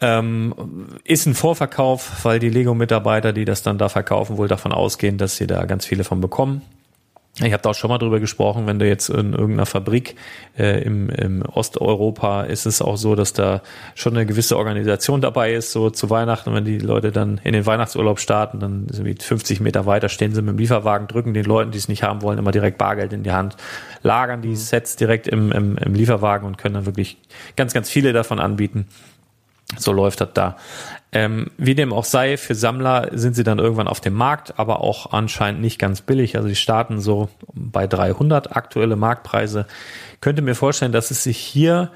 [0.00, 5.18] Ähm, ist ein Vorverkauf, weil die Lego-Mitarbeiter, die das dann da verkaufen, wohl davon ausgehen,
[5.18, 6.62] dass sie da ganz viele von bekommen.
[7.40, 10.14] Ich habe da auch schon mal drüber gesprochen, wenn du jetzt in irgendeiner Fabrik
[10.56, 13.60] äh, im, im Osteuropa ist es auch so, dass da
[13.96, 17.66] schon eine gewisse Organisation dabei ist, so zu Weihnachten, wenn die Leute dann in den
[17.66, 21.72] Weihnachtsurlaub starten, dann sind 50 Meter weiter, stehen sie mit dem Lieferwagen, drücken den Leuten,
[21.72, 23.56] die es nicht haben wollen, immer direkt Bargeld in die Hand,
[24.04, 27.18] lagern die Sets direkt im, im, im Lieferwagen und können dann wirklich
[27.56, 28.86] ganz, ganz viele davon anbieten.
[29.76, 30.56] So läuft das da.
[31.14, 34.80] Ähm, wie dem auch sei, für Sammler sind sie dann irgendwann auf dem Markt, aber
[34.80, 36.36] auch anscheinend nicht ganz billig.
[36.36, 39.66] Also die starten so bei 300 aktuelle Marktpreise.
[40.20, 41.90] Könnte mir vorstellen, dass es sich hier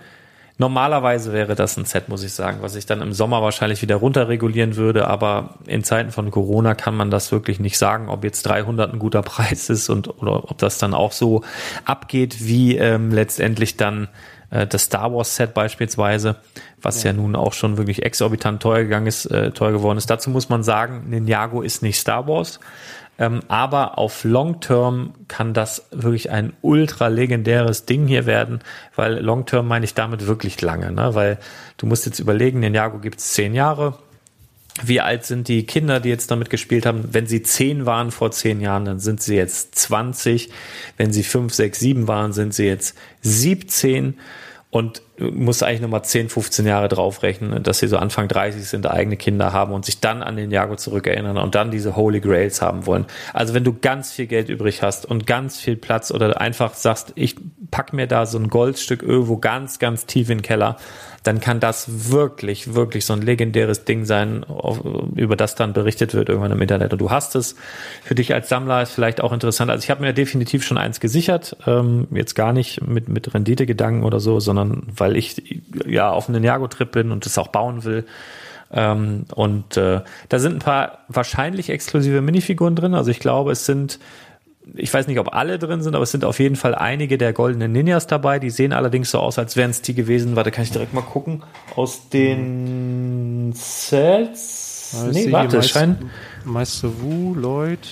[0.60, 3.94] Normalerweise wäre das ein Set, muss ich sagen, was ich dann im Sommer wahrscheinlich wieder
[3.94, 8.42] runterregulieren würde, aber in Zeiten von Corona kann man das wirklich nicht sagen, ob jetzt
[8.42, 11.44] 300 ein guter Preis ist und oder ob das dann auch so
[11.84, 14.08] abgeht, wie ähm, letztendlich dann
[14.50, 16.36] das Star Wars Set beispielsweise,
[16.80, 17.10] was ja.
[17.10, 17.16] ja.
[17.16, 20.08] nun auch schon wirklich exorbitant teuer gegangen ist, äh, teuer geworden ist.
[20.08, 22.60] Dazu muss man sagen, Ninjago ist nicht Star Wars.
[23.18, 28.60] Ähm, aber auf Long Term kann das wirklich ein ultra legendäres Ding hier werden,
[28.94, 31.14] weil Long Term meine ich damit wirklich lange, ne?
[31.14, 31.38] weil
[31.78, 33.98] du musst jetzt überlegen, Ninjago gibt's zehn Jahre,
[34.84, 37.08] wie alt sind die Kinder, die jetzt damit gespielt haben?
[37.12, 40.50] Wenn sie zehn waren vor zehn Jahren, dann sind sie jetzt 20.
[40.96, 44.18] Wenn sie fünf, sechs, sieben waren, sind sie jetzt 17.
[44.70, 49.16] Und musst eigentlich nochmal 10, 15 Jahre draufrechnen, dass sie so Anfang 30 sind, eigene
[49.16, 52.86] Kinder haben und sich dann an den Jago zurückerinnern und dann diese Holy Grails haben
[52.86, 53.06] wollen.
[53.32, 57.12] Also wenn du ganz viel Geld übrig hast und ganz viel Platz oder einfach sagst,
[57.16, 57.36] ich
[57.70, 60.76] pack mir da so ein Goldstück irgendwo ganz, ganz tief in den Keller,
[61.22, 64.46] dann kann das wirklich, wirklich so ein legendäres Ding sein,
[65.14, 66.92] über das dann berichtet wird irgendwann im Internet.
[66.92, 67.56] Und du hast es.
[68.02, 69.70] Für dich als Sammler ist vielleicht auch interessant.
[69.70, 71.56] Also ich habe mir definitiv schon eins gesichert.
[71.66, 76.44] Ähm, jetzt gar nicht mit, mit Renditegedanken oder so, sondern weil ich ja auf einen
[76.44, 78.04] Jago-Trip bin und das auch bauen will.
[78.70, 82.94] Ähm, und äh, da sind ein paar wahrscheinlich exklusive Minifiguren drin.
[82.94, 83.98] Also ich glaube, es sind
[84.74, 87.32] ich weiß nicht, ob alle drin sind, aber es sind auf jeden Fall einige der
[87.32, 88.38] goldenen Ninjas dabei.
[88.38, 90.36] Die sehen allerdings so aus, als wären es die gewesen.
[90.36, 91.42] Warte, kann ich direkt mal gucken.
[91.74, 94.94] Aus den Sets.
[94.94, 95.98] Also nee, warte, sehe scheint.
[96.44, 97.86] Meister Wu, Lloyd,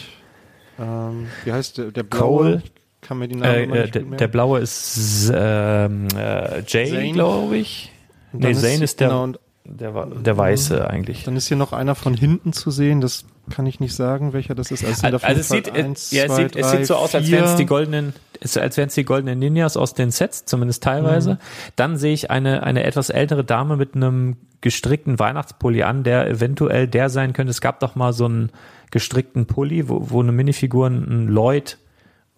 [0.79, 2.62] ähm, wie heißt der, der Cole.
[3.07, 7.93] Kann mir die Namen Äh, äh, der, der blaue ist ähm, äh, Jay, glaube ich.
[8.33, 9.29] Nee, Zane ist der, genau,
[9.65, 11.25] der, der Weiße eigentlich.
[11.25, 14.55] dann ist hier noch einer von hinten zu sehen, das kann ich nicht sagen, welcher
[14.55, 14.85] das ist.
[14.85, 16.97] Also, es Also es sieht, äh, eins, ja, es zwei, sieht, es drei, sieht so
[16.97, 17.37] aus, als vier.
[17.39, 20.83] wären es die goldenen, es- als wären es die goldenen Ninjas aus den Sets, zumindest
[20.83, 21.35] teilweise.
[21.35, 21.39] Mhm.
[21.77, 26.89] Dann sehe ich eine, eine etwas ältere Dame mit einem gestrickten Weihnachtspulli an, der eventuell
[26.89, 27.51] der sein könnte.
[27.53, 28.51] Es gab doch mal so einen
[28.91, 31.79] gestrickten Pulli, wo, wo eine Minifigur ein Lloyd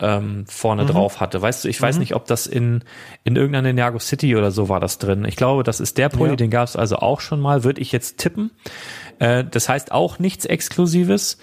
[0.00, 0.88] ähm, vorne Mhm.
[0.88, 1.42] drauf hatte.
[1.42, 2.84] Weißt du, ich weiß nicht, ob das in,
[3.24, 5.24] in irgendeiner Ninjago City oder so war das drin.
[5.24, 6.36] Ich glaube, das ist der Pulli, Ja.
[6.36, 8.50] den gab es also auch schon mal, würde ich jetzt tippen.
[9.18, 11.38] Äh, das heißt auch nichts Exklusives.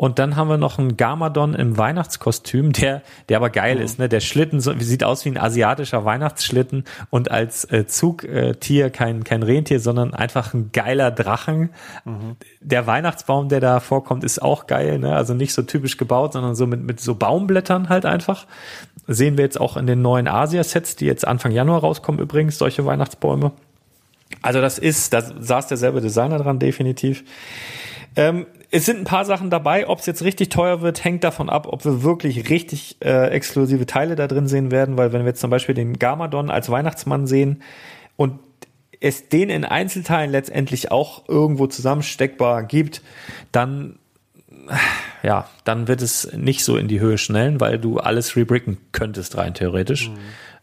[0.00, 4.08] Und dann haben wir noch einen Garmadon im Weihnachtskostüm, der, der aber geil ist, ne?
[4.08, 9.42] Der Schlitten so, sieht aus wie ein asiatischer Weihnachtsschlitten und als äh, Zugtier kein, kein
[9.42, 11.70] Rentier, sondern einfach ein geiler Drachen.
[12.60, 15.16] Der Weihnachtsbaum, der da vorkommt, ist auch geil, ne?
[15.16, 18.46] Also nicht so typisch gebaut, sondern so mit, mit so Baumblättern halt einfach.
[19.08, 22.86] Sehen wir jetzt auch in den neuen Asia-Sets, die jetzt Anfang Januar rauskommen übrigens, solche
[22.86, 23.50] Weihnachtsbäume.
[24.42, 27.24] Also das ist, da saß derselbe Designer dran, definitiv.
[28.16, 29.88] Ähm, es sind ein paar Sachen dabei.
[29.88, 33.86] Ob es jetzt richtig teuer wird, hängt davon ab, ob wir wirklich richtig äh, exklusive
[33.86, 34.98] Teile da drin sehen werden.
[34.98, 37.62] Weil wenn wir jetzt zum Beispiel den Garmadon als Weihnachtsmann sehen
[38.16, 38.40] und
[39.00, 43.02] es den in Einzelteilen letztendlich auch irgendwo zusammensteckbar gibt,
[43.52, 43.98] dann
[45.22, 49.36] ja, dann wird es nicht so in die Höhe schnellen, weil du alles rebricken könntest
[49.36, 50.10] rein theoretisch.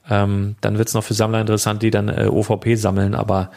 [0.10, 3.16] Ähm, dann wird es noch für Sammler interessant, die dann äh, OVP sammeln.
[3.16, 3.50] Aber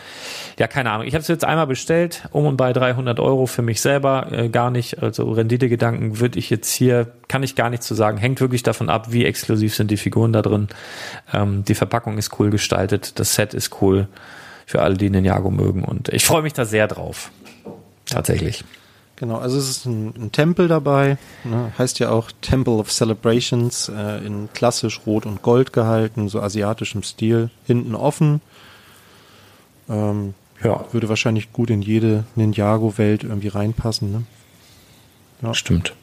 [0.59, 1.07] ja, keine Ahnung.
[1.07, 4.49] Ich habe es jetzt einmal bestellt, um und bei 300 Euro für mich selber äh,
[4.49, 5.03] gar nicht.
[5.03, 8.17] Also Renditegedanken würde ich jetzt hier, kann ich gar nicht zu sagen.
[8.17, 10.69] Hängt wirklich davon ab, wie exklusiv sind die Figuren da drin.
[11.33, 14.09] Ähm, die Verpackung ist cool gestaltet, das Set ist cool
[14.65, 15.85] für alle, die Ninjago mögen.
[15.85, 17.31] Und ich freue mich da sehr drauf.
[18.07, 18.65] Tatsächlich.
[19.19, 23.89] Genau, also es ist ein, ein Tempel dabei, ne, heißt ja auch Temple of Celebrations,
[23.89, 28.41] äh, in klassisch Rot und Gold gehalten, so asiatischem Stil, hinten offen.
[29.89, 34.11] Ähm, Ja, würde wahrscheinlich gut in jede Ninjago-Welt irgendwie reinpassen.
[34.13, 34.23] Ne?
[35.43, 35.53] Ja.
[35.55, 35.95] Stimmt.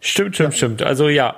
[0.00, 0.82] Stimmt, stimmt, stimmt.
[0.82, 1.36] Also ja,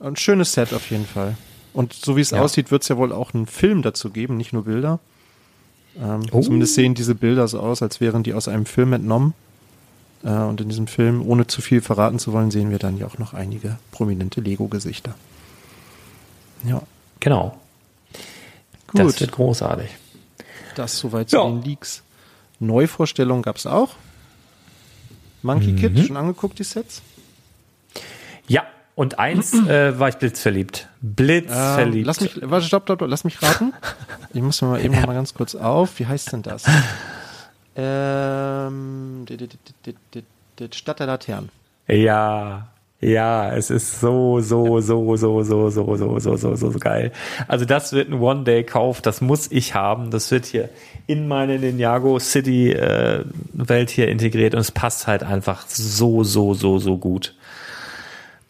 [0.00, 1.36] Ein schönes Set auf jeden Fall.
[1.72, 2.40] Und so wie es Ja.
[2.40, 4.98] aussieht, wird es ja wohl auch einen Film dazu geben, nicht nur Bilder.
[6.00, 6.40] Ähm, Oh.
[6.40, 9.34] Zumindest sehen diese Bilder so aus, als wären die aus einem Film entnommen.
[10.24, 13.06] Äh, und in diesem Film, ohne zu viel verraten zu wollen, sehen wir dann ja
[13.06, 15.14] auch noch einige prominente Lego-Gesichter.
[16.64, 16.82] Ja,
[17.20, 17.56] genau.
[18.88, 19.00] gut.
[19.00, 19.90] Das wird großartig.
[20.76, 21.44] Das soweit zu Ja.
[21.44, 22.02] den Leaks.
[22.60, 23.90] Neuvorstellungen gab es auch.
[25.42, 25.76] Monkey Mhm.
[25.76, 27.02] Kid, schon angeguckt, die Sets?
[28.48, 28.64] Ja,
[28.94, 30.88] und eins äh, war ich blitzverliebt.
[31.00, 31.96] Blitzverliebt.
[31.96, 33.72] Ähm, lass mich, warte, stopp, stopp, stopp, lass mich raten.
[34.32, 35.98] Ich muss mir mal eben noch mal ganz kurz auf.
[35.98, 36.64] Wie heißt denn das?
[37.76, 39.48] Ähm, die, die,
[40.58, 41.50] die, Stadt der Laternen.
[41.88, 42.68] Ja,
[43.00, 47.12] ja, es ist so, so, so, so, so, so, so, so, so, so, so geil.
[47.48, 50.10] Also das wird ein One-Day-Kauf, das muss ich haben.
[50.10, 50.70] Das wird hier
[51.06, 53.24] in meine Ninjago City äh,
[53.88, 57.34] hier integriert und es passt halt einfach so, so, so, so gut.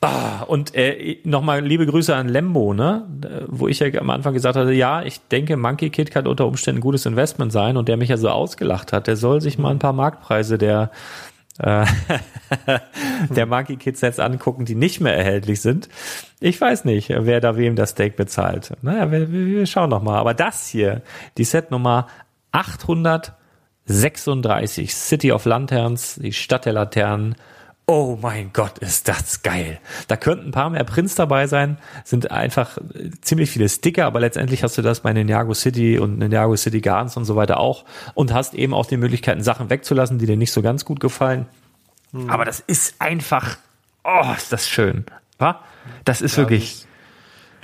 [0.05, 3.07] Ah, und äh, nochmal liebe Grüße an Lembo, ne?
[3.25, 6.47] Äh, Wo ich ja am Anfang gesagt hatte, ja, ich denke, Monkey Kid kann unter
[6.47, 9.59] Umständen ein gutes Investment sein und der mich ja so ausgelacht hat, der soll sich
[9.59, 10.91] mal ein paar Marktpreise der
[11.59, 11.87] äh,
[13.31, 15.89] der Monkey Kid Sets angucken, die nicht mehr erhältlich sind.
[16.41, 18.73] Ich weiß nicht, wer da wem das Steak bezahlt.
[18.83, 20.19] Naja, wir, wir wir schauen noch mal.
[20.19, 21.03] Aber das hier,
[21.39, 22.09] die Set Nummer
[22.53, 27.37] 836, City of Lanterns, die Stadt der Laternen.
[27.87, 29.79] Oh mein Gott, ist das geil.
[30.09, 34.21] Da könnten ein paar mehr Prints dabei sein, sind einfach äh, ziemlich viele Sticker, aber
[34.21, 37.85] letztendlich hast du das bei Ninjago City und Ninjago City Gardens und so weiter auch
[38.15, 41.47] und hast eben auch die Möglichkeiten, Sachen wegzulassen, die dir nicht so ganz gut gefallen.
[42.29, 43.59] Aber das ist einfach,
[44.05, 45.05] oh, ist das schön.
[45.39, 45.61] Wa?
[46.05, 46.87] Das ist wirklich,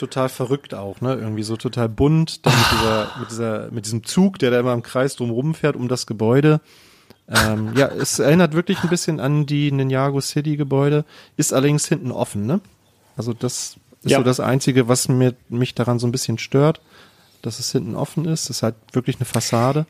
[0.01, 1.15] total verrückt auch, ne?
[1.15, 4.73] Irgendwie so total bunt, dann mit dieser, mit dieser, mit diesem Zug, der da immer
[4.73, 6.61] im Kreis drum fährt um das Gebäude.
[7.31, 11.05] Ähm, ja, es erinnert wirklich ein bisschen an die Ninjago City Gebäude,
[11.37, 12.61] ist allerdings hinten offen, ne?
[13.17, 14.19] Also das ist Ja.
[14.19, 16.81] so das Einzige, was mir, mich daran so ein bisschen stört,
[17.43, 18.49] dass es hinten offen ist.
[18.51, 19.87] Das ist halt wirklich eine Fassade.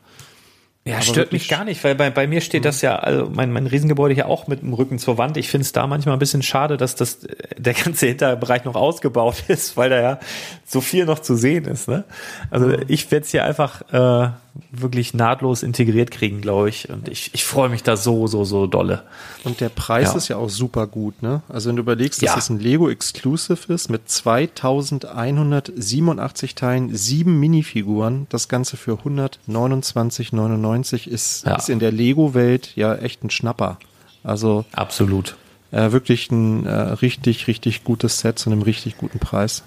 [0.83, 3.51] Ja, Aber stört mich gar nicht, weil bei, bei mir steht das ja, also mein,
[3.51, 5.37] mein Riesengebäude hier auch mit dem Rücken zur Wand.
[5.37, 8.75] Ich finde es da manchmal ein bisschen schade, dass das äh, der ganze Hinterbereich noch
[8.75, 10.19] ausgebaut ist, weil da ja
[10.65, 11.87] so viel noch zu sehen ist.
[11.87, 12.03] Ne?
[12.49, 14.31] Also ich werde es hier einfach äh,
[14.71, 16.89] wirklich nahtlos integriert kriegen, glaube ich.
[16.89, 19.03] Und ich, ich freue mich da so, so, so dolle.
[19.45, 20.17] Und der Preis Ja.
[20.17, 21.41] ist ja auch super gut, ne?
[21.47, 22.35] Also wenn du überlegst, Ja.
[22.35, 31.07] dass es ein Lego Exclusive ist mit 2187 Teilen, sieben Minifiguren, das Ganze für 129,99
[31.07, 31.55] ist, Ja.
[31.55, 33.77] ist in der Lego-Welt ja echt ein Schnapper.
[34.23, 35.35] Also Absolut.
[35.71, 39.63] äh, wirklich ein äh, richtig, richtig gutes Set zu einem richtig guten Preis.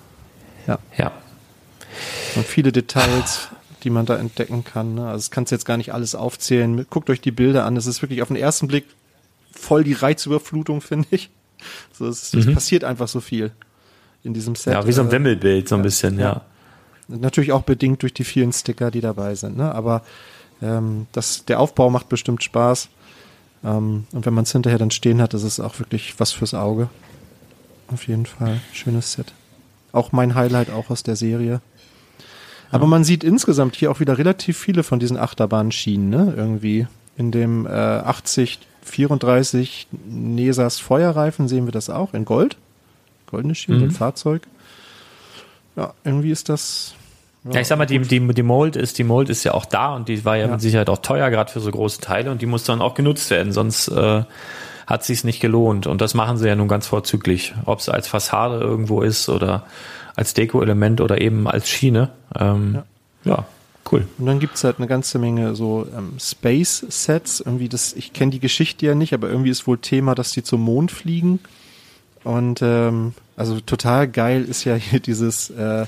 [0.66, 0.78] Ja.
[0.96, 1.12] Ja.
[2.36, 3.48] Und viele Details,
[3.84, 4.94] die man da entdecken kann.
[4.94, 5.02] Ne?
[5.06, 6.86] Also das kannst du jetzt gar nicht alles aufzählen.
[6.90, 7.76] Guckt euch die Bilder an.
[7.76, 8.86] Es ist wirklich auf den ersten Blick
[9.52, 11.30] voll die Reizüberflutung, finde ich.
[11.92, 13.52] So, es, es passiert einfach so viel
[14.22, 14.74] in diesem Set.
[14.74, 14.80] Mhm.
[14.80, 16.42] Ja, wie so ein Äh, Wimmelbild, so ein bisschen, ja.
[17.06, 19.58] Natürlich auch bedingt durch die vielen Sticker, die dabei sind.
[19.58, 19.74] Ne?
[19.74, 20.02] Aber
[20.62, 22.88] ähm, das, der Aufbau macht bestimmt Spaß.
[23.62, 26.54] Ähm, und wenn man es hinterher dann stehen hat, ist es auch wirklich was fürs
[26.54, 26.88] Auge.
[27.88, 28.60] Auf jeden Fall.
[28.72, 29.34] Schönes Set.
[29.92, 31.60] Auch mein Highlight auch aus der Serie.
[32.70, 36.34] Aber man sieht insgesamt hier auch wieder relativ viele von diesen Achterbahnschienen, ne?
[36.36, 36.86] Irgendwie.
[37.16, 42.56] In dem äh, 80 34 Nesas Feuerreifen sehen wir das auch in Gold.
[43.30, 43.84] Goldene Schienen, Mhm.
[43.86, 44.42] ein Fahrzeug.
[45.76, 46.94] Ja, irgendwie ist das.
[47.50, 49.94] Ja, ich sag mal, die, die, die Mold ist, die Mold ist ja auch da
[49.94, 50.52] und die war ja, Ja.
[50.52, 53.28] mit Sicherheit auch teuer, gerade für so große Teile und die muss dann auch genutzt
[53.30, 54.22] werden, sonst äh,
[54.86, 55.86] hat sich's nicht gelohnt.
[55.86, 57.54] Und das machen sie ja nun ganz vorzüglich.
[57.66, 59.64] Ob es als Fassade irgendwo ist oder
[60.16, 62.10] als Deko-Element oder eben als Schiene.
[62.38, 62.82] Ähm,
[63.24, 63.46] ja.
[63.90, 64.06] cool.
[64.18, 67.40] Und dann gibt's halt eine ganze Menge so ähm, Space-Sets.
[67.40, 70.42] Irgendwie das, ich kenne die Geschichte ja nicht, aber irgendwie ist wohl Thema, dass die
[70.42, 71.40] zum Mond fliegen.
[72.22, 75.86] Und ähm, also total geil ist ja hier dieses äh,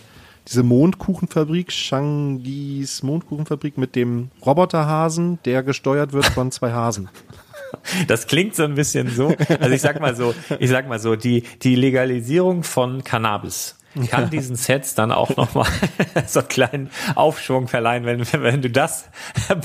[0.49, 7.09] diese Mondkuchenfabrik, Shangis Mondkuchenfabrik mit dem Roboterhasen, der gesteuert wird von zwei Hasen.
[8.07, 9.35] Das klingt so ein bisschen so.
[9.61, 13.77] Also ich sag mal so, ich sag mal so, die, die Legalisierung von Cannabis
[14.09, 15.67] kann diesen Sets dann auch nochmal
[16.27, 19.07] so einen kleinen Aufschwung verleihen, wenn, wenn du das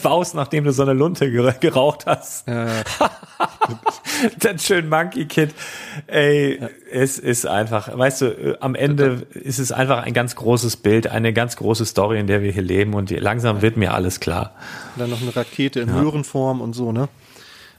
[0.04, 2.48] baust, nachdem du so eine Lunte ger- geraucht hast.
[4.40, 5.54] Dann schön Monkey Kid.
[6.08, 6.60] Ey,
[6.92, 11.34] es ist einfach, weißt du, am Ende ist es einfach ein ganz großes Bild, eine
[11.34, 14.54] ganz große Story, in der wir hier leben und langsam wird mir alles klar.
[14.96, 17.08] Und dann noch eine Rakete in Möhrenform und so, ne?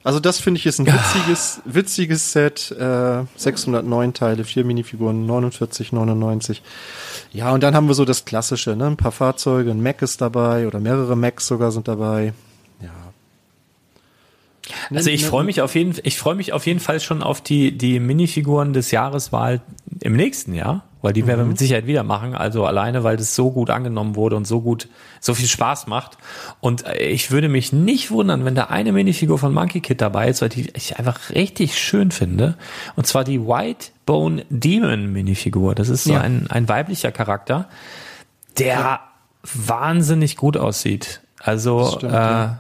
[0.04, 2.72] Also das finde ich ist ein witziges, witziges Set.
[2.72, 6.60] Äh, 609 Teile, vier Minifiguren, 49,99.
[7.32, 8.86] Ja, und dann haben wir so das Klassische, ne?
[8.86, 12.32] Ein paar Fahrzeuge, ein Mac ist dabei oder mehrere Macs sogar sind dabei.
[14.94, 14.98] Ja.
[14.98, 17.76] Also ich freue mich auf jeden, ich freue mich auf jeden Fall schon auf die
[17.76, 19.60] die Minifiguren des Jahreswahl
[20.00, 22.34] im nächsten Jahr, weil die werden wir mit Sicherheit wieder machen.
[22.34, 24.88] Also alleine, weil das so gut angenommen wurde und so gut,
[25.20, 26.18] so viel Spaß macht.
[26.60, 30.28] Und äh, ich würde mich nicht wundern, wenn da eine Minifigur von Monkey Kid dabei
[30.28, 32.56] ist, weil die ich einfach richtig schön finde.
[32.96, 35.74] Und zwar die White Bone Demon Minifigur.
[35.74, 36.20] Das ist so Ja.
[36.20, 37.68] ein ein weiblicher Charakter,
[38.58, 39.00] der
[39.54, 41.20] wahnsinnig gut aussieht.
[41.40, 42.58] Also stimmt, äh, ja.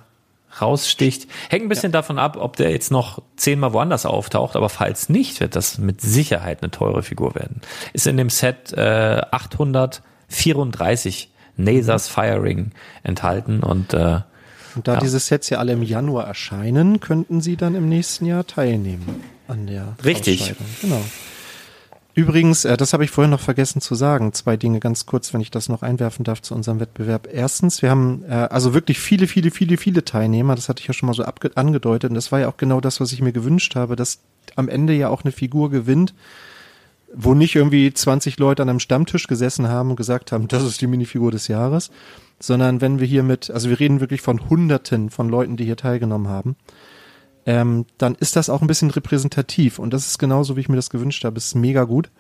[0.60, 1.28] Raussticht.
[1.48, 5.40] Hängt ein bisschen davon ab, ob der jetzt noch zehnmal woanders auftaucht, aber falls nicht,
[5.40, 7.60] wird das mit Sicherheit eine teure Figur werden.
[7.92, 12.72] Ist in dem Set äh, 834 Nasas Firing
[13.02, 14.20] enthalten und äh,
[14.74, 15.00] Und da Ja.
[15.00, 19.66] diese Sets ja alle im Januar erscheinen, könnten sie dann im nächsten Jahr teilnehmen an
[19.66, 20.54] der Richtig.
[20.80, 21.02] Genau.
[22.14, 24.32] Übrigens, äh, das habe ich vorhin noch vergessen zu sagen.
[24.34, 27.28] Zwei Dinge ganz kurz, wenn ich das noch einwerfen darf zu unserem Wettbewerb.
[27.32, 30.54] Erstens, wir haben äh, also wirklich viele, viele, viele, viele Teilnehmer.
[30.54, 32.10] Das hatte ich ja schon mal so angedeutet.
[32.10, 34.20] Und das war ja auch genau das, was ich mir gewünscht habe, dass
[34.56, 36.14] am Ende ja auch eine Figur gewinnt,
[37.14, 40.80] wo nicht irgendwie 20 Leute an einem Stammtisch gesessen haben und gesagt haben, das ist
[40.80, 41.90] die Minifigur des Jahres,
[42.40, 45.76] sondern wenn wir hier mit, also wir reden wirklich von Hunderten von Leuten, die hier
[45.76, 46.56] teilgenommen haben,
[47.46, 50.76] ähm, dann ist das auch ein bisschen repräsentativ und das ist genauso, wie ich mir
[50.76, 51.38] das gewünscht habe.
[51.38, 52.10] Es ist mega gut.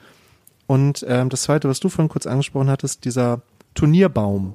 [0.66, 3.42] Und ähm, das Zweite, was du vorhin kurz angesprochen hattest, dieser
[3.74, 4.54] Turnierbaum,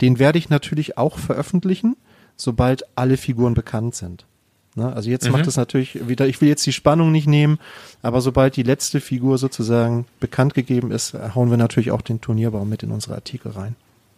[0.00, 1.96] den werde ich natürlich auch veröffentlichen,
[2.36, 4.26] sobald alle Figuren bekannt sind.
[4.74, 4.92] Ne?
[4.92, 7.58] Also jetzt macht es natürlich wieder, ich will jetzt die Spannung nicht nehmen,
[8.00, 12.68] aber sobald die letzte Figur sozusagen bekannt gegeben ist, hauen wir natürlich auch den Turnierbaum
[12.68, 13.76] mit in unsere Artikel rein.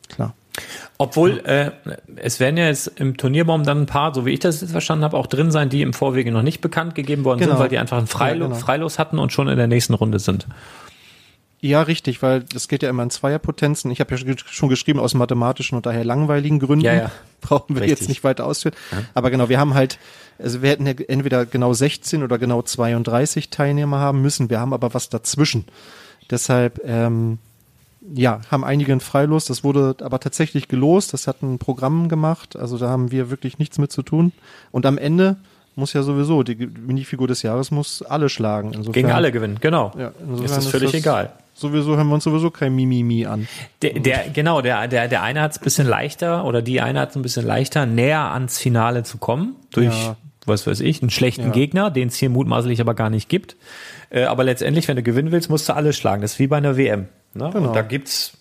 [0.08, 0.34] Klar.
[0.98, 1.72] Obwohl, äh,
[2.16, 5.04] es werden ja jetzt im Turnierbaum dann ein paar, so wie ich das jetzt verstanden
[5.04, 7.52] habe, auch drin sein, die im Vorwege noch nicht bekannt gegeben worden Genau.
[7.52, 8.60] sind, weil die einfach ein Freilo Ja, genau.
[8.60, 10.46] Freilos hatten und schon in der nächsten Runde sind.
[11.60, 13.90] Ja, richtig, weil das geht ja immer in Zweierpotenzen.
[13.90, 16.84] Ich habe ja schon geschrieben, aus mathematischen und daher langweiligen Gründen.
[16.84, 17.10] Ja, ja.
[17.40, 18.00] Brauchen wir Richtig.
[18.00, 18.74] jetzt nicht weiter ausführen.
[19.14, 19.98] Aber genau, wir haben halt,
[20.38, 24.50] also wir hätten ja entweder genau 16 oder genau 32 Teilnehmer haben müssen.
[24.50, 25.64] Wir haben aber was dazwischen.
[26.30, 27.38] Deshalb, ähm,
[28.12, 29.46] ja, haben einige ein Freilos.
[29.46, 31.12] Das wurde aber tatsächlich gelost.
[31.12, 32.56] Das hat ein Programm gemacht.
[32.56, 34.32] Also da haben wir wirklich nichts mit zu tun.
[34.72, 35.36] Und am Ende
[35.76, 38.68] muss ja sowieso, die Minifigur des Jahres muss alle schlagen.
[38.68, 39.92] Insofern, Gegen alle gewinnen, genau.
[39.98, 40.12] Ja,
[40.44, 41.32] ist das völlig egal.
[41.56, 43.46] Sowieso hören wir uns sowieso kein Mimimi an.
[43.82, 47.00] Der, der, genau, der, der, der eine hat es ein bisschen leichter oder die eine
[47.00, 50.16] hat es ein bisschen leichter, näher ans Finale zu kommen durch, Ja.
[50.46, 51.50] was weiß ich, einen schlechten Ja.
[51.50, 53.56] Gegner, den es hier mutmaßlich aber gar nicht gibt.
[54.10, 56.22] Äh, aber letztendlich, wenn du gewinnen willst, musst du alle schlagen.
[56.22, 57.06] Das ist wie bei einer WM.
[57.34, 57.50] Ne?
[57.52, 57.68] Genau.
[57.68, 58.36] Und da gibt's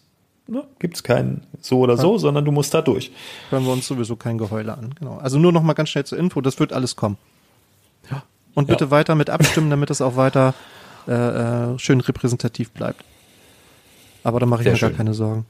[0.47, 3.11] ne, gibt's kein so oder so, sondern du musst da durch.
[3.49, 4.93] hören wir uns sowieso kein Geheule an.
[4.99, 5.17] Genau.
[5.17, 7.17] Also nur noch mal ganz schnell zur Info, das wird alles kommen.
[8.11, 8.23] Ja.
[8.53, 8.91] Und bitte Ja.
[8.91, 10.53] weiter mit abstimmen, damit es auch weiter
[11.07, 13.03] äh, äh, schön repräsentativ bleibt.
[14.23, 14.97] Aber da mache ich Sehr mir gar schön.
[14.97, 15.45] keine Sorgen.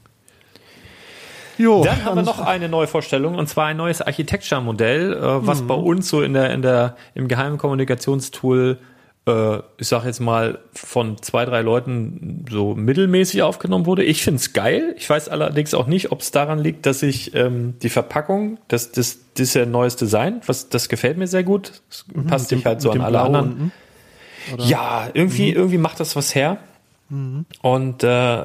[1.56, 5.62] Jo, Dann haben wir noch eine neue Vorstellung und zwar ein neues Architecture-Modell, äh, was
[5.62, 5.66] Mhm.
[5.68, 8.78] bei uns so in der in der im geheimen Kommunikationstool,
[9.78, 14.04] ich sage jetzt mal von zwei drei Leuten so mittelmäßig aufgenommen wurde.
[14.04, 14.94] Ich find's geil.
[14.98, 18.92] Ich weiß allerdings auch nicht, ob es daran liegt, dass ich ähm, die Verpackung, das
[18.92, 21.80] das das ist ja ein neues Design, was das gefällt mir sehr gut.
[21.88, 23.00] Das passt sich halt so Mhm.
[23.00, 23.48] an alle Blau anderen.
[24.50, 24.62] unten.
[24.62, 25.56] Ja, irgendwie, Mhm.
[25.56, 26.58] irgendwie macht das was her.
[27.62, 28.42] Und äh,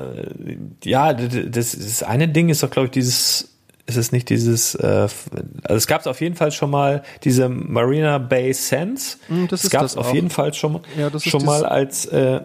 [0.85, 3.49] ja, das, das eine Ding ist doch, glaube ich, dieses,
[3.89, 7.49] ist es nicht dieses, äh, also es gab es auf jeden Fall schon mal diese
[7.49, 9.19] Marina Bay Sands.
[9.27, 10.13] Mm, das es ist gab es auf auch.
[10.13, 12.41] jeden Fall schon, mal- Ja, das ist schon mal als äh,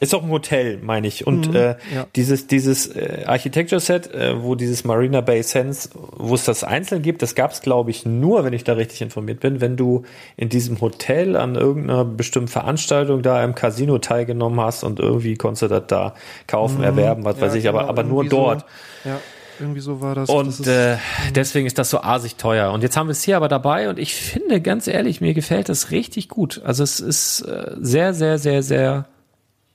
[0.00, 1.26] ist auch ein Hotel, meine ich.
[1.26, 2.06] Und äh, Mhm, ja.
[2.14, 7.02] dieses, dieses äh, Architecture Set, äh, wo dieses Marina Bay Sands, wo es das einzeln
[7.02, 10.04] gibt, das gab es, glaube ich, nur, wenn ich da richtig informiert bin, wenn du
[10.36, 15.62] in diesem Hotel an irgendeiner bestimmten Veranstaltung da im Casino teilgenommen hast und irgendwie konntest
[15.62, 16.14] du das da
[16.46, 17.56] kaufen, erwerben, was weiß Mhm.
[17.56, 18.42] Ja, ich, aber, genau, aber nur irgendwie so.
[18.44, 18.64] dort.
[19.04, 19.18] Ja,
[19.60, 20.28] irgendwie so war das.
[20.28, 20.96] das Und ist, äh,
[21.34, 22.72] deswegen ist das so asig teuer.
[22.72, 25.68] Und jetzt haben wir es hier aber dabei und ich finde, ganz ehrlich, mir gefällt
[25.68, 26.60] das richtig gut.
[26.64, 29.06] Also es ist äh, sehr, sehr, sehr, sehr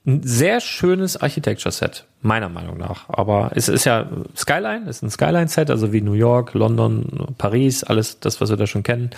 [0.06, 3.08] ein sehr schönes Architecture-Set, meiner Meinung nach.
[3.08, 4.06] Aber es ist ja
[4.36, 8.66] Skyline, ist ein Skyline-Set, also wie New York, London, Paris, alles das, was wir da
[8.66, 9.10] schon kennen.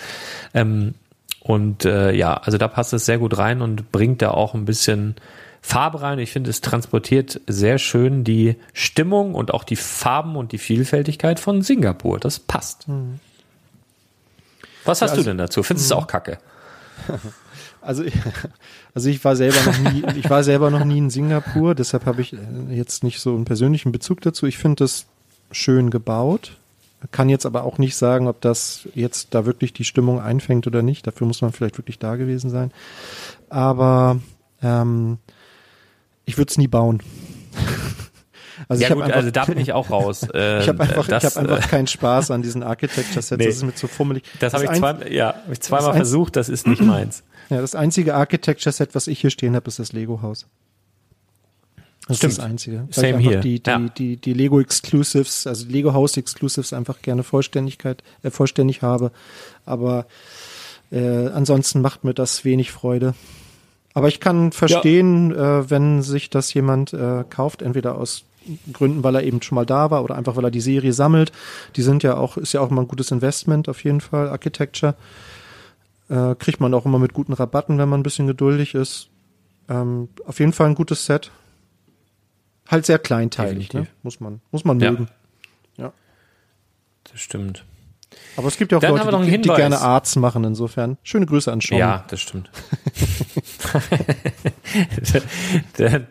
[0.53, 0.93] Ähm,
[1.41, 4.65] und äh, ja, also da passt es sehr gut rein und bringt da auch ein
[4.65, 5.15] bisschen
[5.67, 6.17] Farbe rein.
[6.19, 11.41] Ich finde, es transportiert sehr schön die Stimmung und auch die Farben und die Vielfältigkeit
[11.41, 12.19] von Singapur.
[12.19, 12.85] Das passt.
[14.85, 15.63] Was hast du denn dazu?
[15.63, 16.37] Findest du es auch kacke?
[17.79, 18.03] Also,
[18.93, 22.21] also ich war selber noch nie, ich war selber noch nie in Singapur, deshalb habe
[22.21, 22.37] ich äh,
[22.71, 24.45] jetzt nicht so einen persönlichen Bezug dazu.
[24.45, 25.05] Ich finde das
[25.53, 26.57] schön gebaut.
[27.11, 30.81] Kann jetzt aber auch nicht sagen, ob das jetzt da wirklich die Stimmung einfängt oder
[30.81, 31.07] nicht.
[31.07, 32.71] Dafür muss man vielleicht wirklich da gewesen sein.
[33.49, 34.19] Aber
[34.61, 35.19] ähm,
[36.27, 37.01] ich würde es nie bauen.
[38.69, 40.23] Also ja ich gut, einfach, also da bin ich auch raus.
[40.33, 43.37] Äh, ich habe einfach, das, ich hab einfach äh, keinen Spaß an diesen Architecture-Sets.
[43.37, 43.45] Nee.
[43.45, 44.23] Das ist mir zu fummelig.
[44.39, 47.23] das habe ich, zwei, ja, hab ich zweimal das versucht, das ist nicht meins.
[47.49, 50.47] Ja, das einzige Architecture-Set, was ich hier stehen habe, ist das Lego-Haus.
[52.07, 52.31] Das Stimmt.
[52.31, 52.77] ist das einzige.
[52.79, 53.39] Weil Same ich einfach here.
[53.41, 53.79] Die, die, Ja.
[53.79, 59.11] die, die Lego Exclusives, also Lego House Exclusives einfach gerne Vollständigkeit, äh, vollständig habe.
[59.65, 60.07] Aber
[60.91, 63.13] äh, ansonsten macht mir das wenig Freude.
[63.97, 68.25] Aber ich kann verstehen, äh, wenn sich das jemand äh, kauft, entweder aus
[68.71, 71.31] Gründen, weil er eben schon mal da war oder einfach weil er die Serie sammelt.
[71.75, 74.93] Die sind ja auch, ist ja auch mal ein gutes Investment auf jeden Fall, Architecture.
[76.09, 79.09] Äh, kriegt man auch immer mit guten Rabatten, wenn man ein bisschen geduldig ist.
[79.67, 81.31] Ähm, auf jeden Fall ein gutes Set.
[82.67, 83.87] Halt sehr kleinteilig, ne?
[84.03, 84.91] Muss man, muss man Ja.
[84.91, 85.07] mögen.
[87.11, 87.65] Das stimmt.
[88.35, 90.97] Aber es gibt ja auch Dann Leute, die, die gerne Arts machen, insofern.
[91.03, 91.79] Schöne Grüße an Sean.
[91.79, 92.49] Ja, das stimmt.
[95.77, 96.07] dann,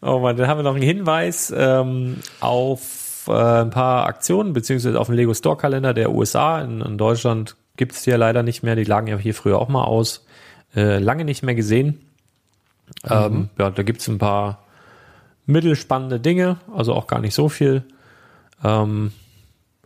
[0.00, 5.00] oh Mann, dann haben wir noch einen Hinweis ähm, auf äh, ein paar Aktionen, beziehungsweise
[5.00, 6.60] auf den Lego Store Kalender der USA.
[6.60, 8.76] In, in Deutschland gibt's die ja leider nicht mehr.
[8.76, 10.24] Die lagen ja hier früher auch mal aus.
[10.74, 12.00] Äh, lange nicht mehr gesehen.
[13.08, 14.64] Ähm, ja, da gibt's ein paar
[15.46, 17.84] mittelspannende Dinge, also auch gar nicht so viel.
[18.62, 19.12] Ähm,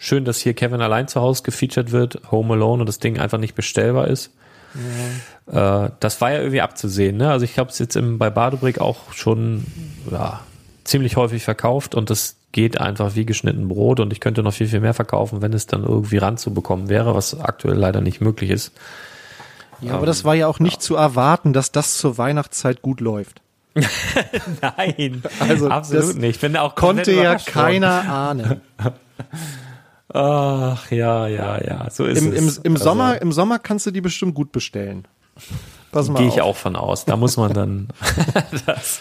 [0.01, 3.39] schön, dass hier Kevin allein zu Hause gefeatured wird, Home Alone und das Ding einfach
[3.39, 4.33] nicht bestellbar ist.
[5.47, 7.19] Äh, das war ja irgendwie abzusehen.
[7.19, 7.31] Ne?
[7.31, 9.67] Also ich habe es jetzt im, bei Badebrick auch schon
[10.11, 10.41] ja,
[10.85, 14.69] ziemlich häufig verkauft und das geht einfach wie geschnitten Brot und ich könnte noch viel,
[14.69, 18.73] viel mehr verkaufen, wenn es dann irgendwie ranzubekommen wäre, was aktuell leider nicht möglich ist.
[19.83, 23.43] Ja, aber das war ja auch nicht zu erwarten, dass das zur Weihnachtszeit gut läuft.
[24.63, 26.37] Nein, Also absolut nicht.
[26.37, 28.61] Ich bin auch Konnte ja keiner ahnen.
[30.13, 32.59] Ach, ja, ja, ja, so ist Im, im, es.
[32.59, 35.07] im, Also, Sommer, Im Sommer kannst du die bestimmt gut bestellen.
[35.93, 37.05] Pass mal Gehe ich auch von aus.
[37.05, 37.89] Da muss man dann
[38.67, 39.01] das,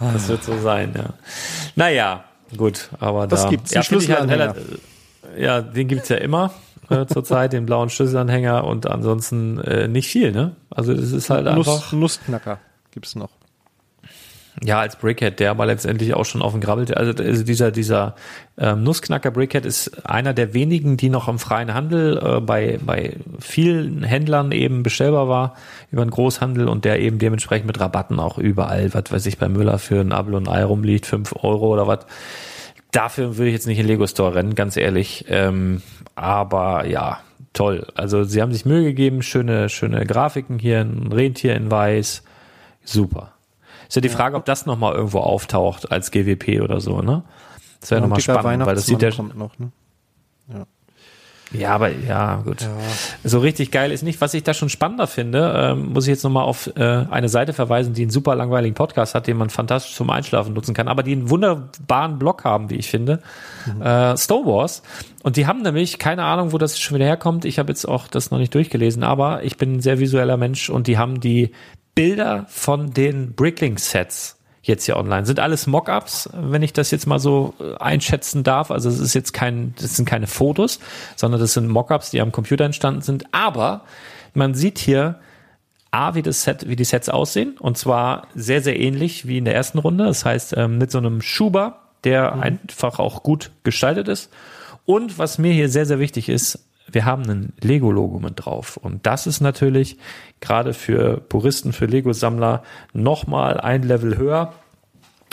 [0.00, 1.10] Das wird so sein, ja.
[1.76, 2.24] Naja,
[2.56, 3.50] gut, aber Was da.
[3.50, 3.70] gibt's?
[3.72, 4.44] Ja, Den halt Schlüsselanhänger.
[4.54, 4.80] relativ-
[5.36, 6.52] ja, den gibt's ja immer
[6.88, 10.56] äh, zurzeit, den blauen Schlüsselanhänger und ansonsten äh, nicht viel, ne?
[10.70, 11.92] Also es ist halt Nuss, einfach.
[11.92, 12.58] Nussknacker
[12.92, 13.30] gibt's noch.
[14.64, 18.16] Ja, als Brickhead, der aber letztendlich auch schon auf dem Grabbel, also also dieser, dieser
[18.58, 23.16] ähm, Nussknacker Brickhead ist einer der wenigen, die noch im freien Handel äh, bei, bei
[23.38, 25.54] vielen Händlern eben bestellbar war
[25.92, 29.48] über den Großhandel und der eben dementsprechend mit Rabatten auch überall, was weiß ich, bei
[29.48, 32.00] Müller für ein Apfel und Ei rumliegt, fünf Euro oder was.
[32.90, 35.26] Dafür würde ich jetzt nicht in Lego Store rennen, ganz ehrlich.
[35.28, 35.82] Ähm,
[36.16, 37.20] aber ja,
[37.52, 37.86] toll.
[37.94, 42.24] Also sie haben sich Mühe gegeben, schöne, schöne Grafiken hier, ein Rentier in weiß.
[42.82, 43.37] Super.
[43.88, 47.22] Ist ja die Frage, ob das nochmal irgendwo auftaucht als GWP oder so, ne?
[47.80, 49.70] Das wäre Ja, nochmal spannend, weil das sieht ja, kommt noch, ne?
[51.52, 52.68] ja, aber ja, gut.
[53.24, 54.20] So richtig geil ist nicht.
[54.20, 57.54] Was ich da schon spannender finde, ähm, muss ich jetzt nochmal auf äh, eine Seite
[57.54, 61.02] verweisen, die einen super langweiligen Podcast hat, den man fantastisch zum Einschlafen nutzen kann, aber
[61.02, 63.20] die einen wunderbaren Blog haben, wie ich finde.
[63.80, 64.82] Äh, Star Wars.
[65.22, 67.46] Und die haben nämlich, keine Ahnung, wo das schon wieder herkommt.
[67.46, 70.68] Ich habe jetzt auch das noch nicht durchgelesen, aber ich bin ein sehr visueller Mensch
[70.68, 71.52] und die haben die
[71.98, 75.26] Bilder von den Bricklink-Sets jetzt hier online.
[75.26, 78.70] Sind alles Mockups, wenn ich das jetzt mal so äh, einschätzen darf.
[78.70, 80.78] Also es ist jetzt kein, das sind keine Fotos,
[81.16, 83.24] sondern das sind Mockups, die am Computer entstanden sind.
[83.32, 83.80] Aber
[84.32, 85.18] man sieht hier
[85.90, 87.56] A, wie das Set, wie die Sets aussehen.
[87.58, 90.04] Und zwar sehr, sehr ähnlich wie in der ersten Runde.
[90.04, 94.30] Das heißt, ähm, mit so einem Schuber, der einfach auch gut gestaltet ist.
[94.84, 98.76] Und was mir hier sehr, sehr wichtig ist, wir haben ein Lego-Logo mit drauf.
[98.76, 99.98] Und das ist natürlich
[100.40, 102.62] gerade für Puristen, für Lego-Sammler
[102.92, 104.52] nochmal ein Level höher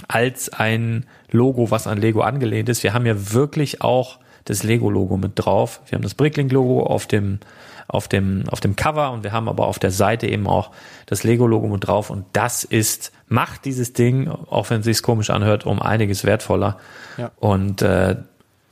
[0.08, 2.84] als ein Logo, was an Lego angelehnt ist.
[2.84, 5.82] Wir haben ja wirklich auch das Lego-Logo mit drauf.
[5.88, 7.40] Wir haben das Bricklink-Logo auf dem,
[7.88, 10.72] auf dem, auf dem Cover und wir haben aber auf der Seite eben auch
[11.06, 12.10] das Lego-Logo mit drauf.
[12.10, 16.78] Und das ist, macht dieses Ding, auch wenn es sich komisch anhört, um einiges wertvoller.
[17.18, 17.32] Ja.
[17.38, 18.18] Und äh,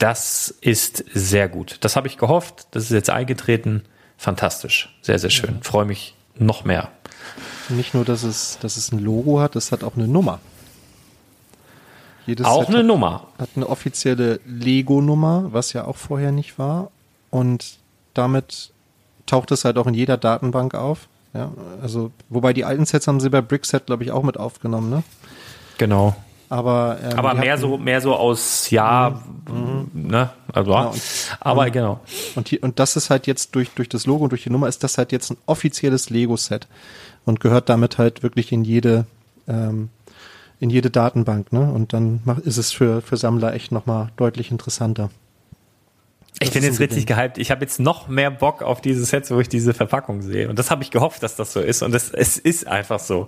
[0.04, 1.78] das ist sehr gut.
[1.80, 2.68] Das habe ich gehofft.
[2.72, 3.84] Das ist jetzt eingetreten.
[4.18, 4.94] Fantastisch.
[5.02, 5.64] Sehr, sehr schön.
[5.64, 6.90] Freue mich noch mehr.
[7.70, 10.40] Nicht nur, dass es, dass es ein Logo hat, es hat auch eine Nummer.
[12.26, 13.28] Jedes Auch Set eine hat, Nummer.
[13.38, 16.92] hat eine offizielle Lego-Nummer, was ja auch vorher nicht war.
[17.30, 17.78] Und
[18.14, 18.72] damit
[19.26, 21.08] taucht es halt auch in jeder Datenbank auf.
[21.34, 24.90] Ja, also, wobei die alten Sets haben sie bei Brickset, glaube ich, auch mit aufgenommen,
[24.90, 25.04] ne?
[25.78, 26.14] Genau.
[26.50, 29.22] Aber, ähm, Aber mehr hatten- so, mehr so aus, ja,
[29.94, 30.82] ne, also, ja.
[30.84, 31.02] Ja, und-
[31.40, 32.00] aber genau.
[32.36, 34.68] Und, hier, und das ist halt jetzt durch, durch das Logo und durch die Nummer
[34.68, 36.68] ist das halt jetzt ein offizielles Lego-Set
[37.26, 39.06] und gehört damit halt wirklich in jede,
[39.48, 39.90] ähm,
[40.60, 41.72] in jede Datenbank, ne?
[41.72, 45.10] Und dann ist es für, für Sammler echt nochmal deutlich interessanter.
[46.44, 47.38] Ich bin jetzt richtig gehypt.
[47.38, 50.50] Ich habe jetzt noch mehr Bock auf diese Sets, wo ich diese Verpackung sehe.
[50.50, 51.82] Und das habe ich gehofft, dass das so ist.
[51.82, 53.28] Und das, es ist einfach so.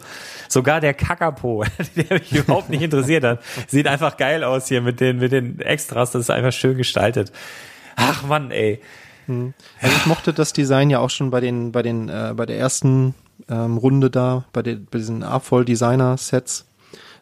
[0.50, 1.64] Sogar der Kakapo,
[1.96, 5.60] der mich überhaupt nicht interessiert hat, sieht einfach geil aus hier mit den, mit den
[5.60, 6.12] Extras.
[6.12, 7.32] Das ist einfach schön gestaltet.
[7.96, 8.82] Ach Mann, ey.
[9.28, 12.58] Also ich mochte das Design ja auch schon bei den, bei den, äh, bei der
[12.58, 13.16] ersten
[13.50, 16.66] ähm, Runde da, bei, den, bei diesen A-Voll-Designer-Sets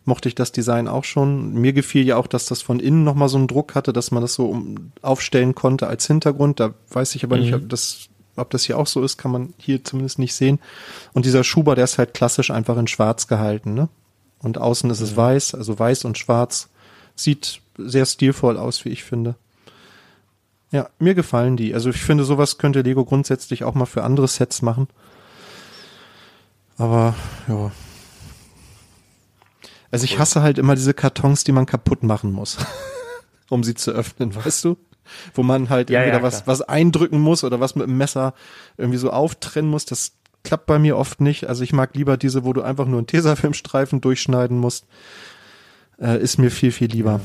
[0.05, 1.53] mochte ich das Design auch schon.
[1.53, 4.21] Mir gefiel ja auch, dass das von innen nochmal so einen Druck hatte, dass man
[4.21, 6.59] das so um, aufstellen konnte als Hintergrund.
[6.59, 9.53] Da weiß ich aber nicht, ob das, ob das hier auch so ist, kann man
[9.57, 10.59] hier zumindest nicht sehen.
[11.13, 13.89] Und dieser Schuber, der ist halt klassisch einfach in schwarz gehalten, ne?
[14.39, 16.69] Und außen ist es weiß, also weiß und schwarz.
[17.15, 19.35] Sieht sehr stilvoll aus, wie ich finde.
[20.71, 21.73] Ja, mir gefallen die.
[21.73, 24.87] Also ich finde, sowas könnte Lego grundsätzlich auch mal für andere Sets machen.
[26.77, 27.15] Aber
[27.47, 27.71] ja.
[29.93, 32.57] Also ich hasse halt immer diese Kartons, die man kaputt machen muss,
[33.51, 34.75] um sie zu öffnen, weißt du?
[35.35, 38.33] Wo man halt Ja, entweder ja, was, was eindrücken muss oder was mit dem Messer
[38.75, 39.85] irgendwie so auftrennen muss.
[39.85, 40.13] Das
[40.43, 41.45] klappt bei mir oft nicht.
[41.45, 44.87] Also ich mag lieber diese, wo du einfach nur einen Tesafilmstreifen durchschneiden musst.
[46.01, 47.19] Äh, ist mir viel, viel lieber.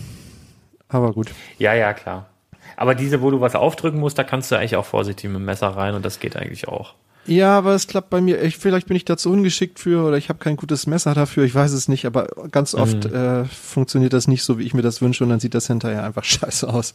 [0.91, 1.31] Aber gut.
[1.57, 2.29] Ja, ja, klar.
[2.77, 5.47] Aber diese, wo du was aufdrücken musst, da kannst du eigentlich auch vorsichtig mit dem
[5.47, 6.97] Messer rein und das geht eigentlich auch.
[7.29, 8.43] Ja, aber es klappt bei mir.
[8.43, 11.45] Ich, vielleicht bin ich dazu ungeschickt für oder ich habe kein gutes Messer dafür.
[11.45, 14.83] Ich weiß es nicht, aber ganz oft äh, funktioniert das nicht so, wie ich mir
[14.83, 16.95] das wünsche und dann sieht das hinterher einfach scheiße aus.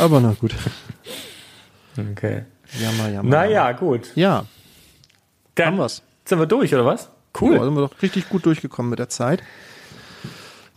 [0.00, 0.54] Aber na gut.
[1.96, 2.44] Okay.
[2.80, 3.30] Jammer, jammer.
[3.30, 4.10] Naja, gut.
[4.16, 4.46] Ja,
[5.54, 6.02] Dann haben wir's.
[6.24, 7.08] sind wir durch, oder was?
[7.40, 7.54] cool.
[7.54, 9.42] Ja, sind wir doch richtig gut durchgekommen mit der Zeit.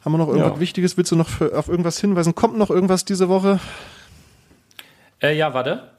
[0.06, 0.60] Haben wir noch irgendwas Ja.
[0.60, 0.98] Wichtiges?
[0.98, 2.36] Willst du noch für, auf irgendwas hinweisen?
[2.36, 3.60] Kommt noch irgendwas diese Woche?
[5.22, 5.92] Äh, ja, warte.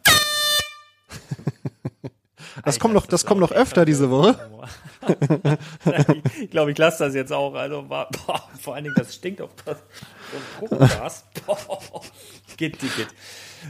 [2.64, 4.36] Das kommt noch, das kommt noch öfter diese Woche.
[6.40, 7.54] ich glaube, ich lasse das jetzt auch.
[7.54, 8.08] Also, boah,
[8.60, 9.78] vor allen Dingen, das stinkt auf das
[10.60, 11.24] so ein Druckgas.
[12.56, 13.08] geht, geht.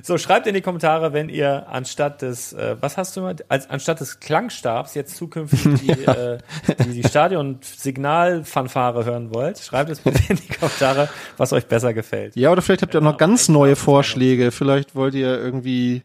[0.02, 3.68] So, schreibt in die Kommentare, wenn ihr anstatt des, äh, was hast du mal, als,
[3.70, 6.38] anstatt des Klangstabs jetzt zukünftig die, äh,
[6.84, 9.58] die, die Stadion-Signalfanfare hören wollt.
[9.58, 12.36] Schreibt es bitte in die Kommentare, was euch besser gefällt.
[12.36, 14.50] Ja, oder vielleicht habt ihr auch noch ganz neue Vorschläge.
[14.50, 16.02] Vielleicht wollt ihr irgendwie,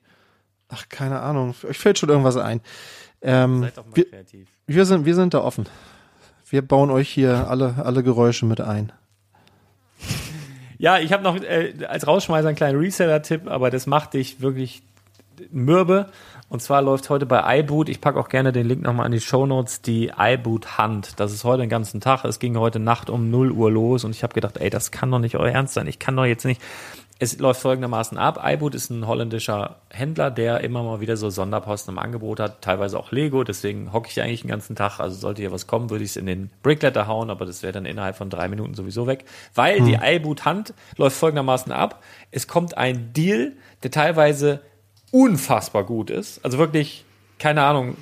[0.74, 2.62] ach, keine Ahnung, euch fällt schon irgendwas ein.
[3.22, 4.48] Ähm, Seid doch mal wir, kreativ.
[4.68, 5.68] Wir sind, wir sind da offen.
[6.50, 8.92] Wir bauen euch hier alle, alle Geräusche mit ein.
[10.78, 14.84] Ja, ich habe noch äh, als Rausschmeißer einen kleinen Reseller-Tipp, aber das macht dich wirklich
[15.52, 16.10] mürbe.
[16.50, 19.20] Und zwar läuft heute bei iBoot, ich packe auch gerne den Link nochmal in die
[19.20, 21.20] Show Notes, die iBoot Hand.
[21.20, 22.26] Das ist heute den ganzen Tag.
[22.26, 25.10] Es ging heute Nacht um 0 Uhr los und ich habe gedacht, ey, das kann
[25.10, 25.88] doch nicht euer Ernst sein.
[25.88, 26.62] Ich kann doch jetzt nicht
[27.20, 28.42] es läuft folgendermaßen ab.
[28.44, 32.98] iBoot ist ein holländischer Händler, der immer mal wieder so Sonderposten im Angebot hat, teilweise
[33.00, 35.00] auch Lego, deswegen hocke ich eigentlich den ganzen Tag.
[35.00, 37.74] Also sollte hier was kommen, würde ich es in den Brickletter hauen, aber das wäre
[37.74, 39.26] dann innerhalb von drei Minuten sowieso weg.
[39.54, 39.86] Weil hm.
[39.86, 42.04] die iBoot-Hand läuft folgendermaßen ab.
[42.32, 43.54] Es kommt ein Deal,
[43.84, 44.62] der teilweise
[45.12, 46.44] unfassbar gut ist.
[46.44, 47.06] Also wirklich,
[47.38, 47.96] keine Ahnung,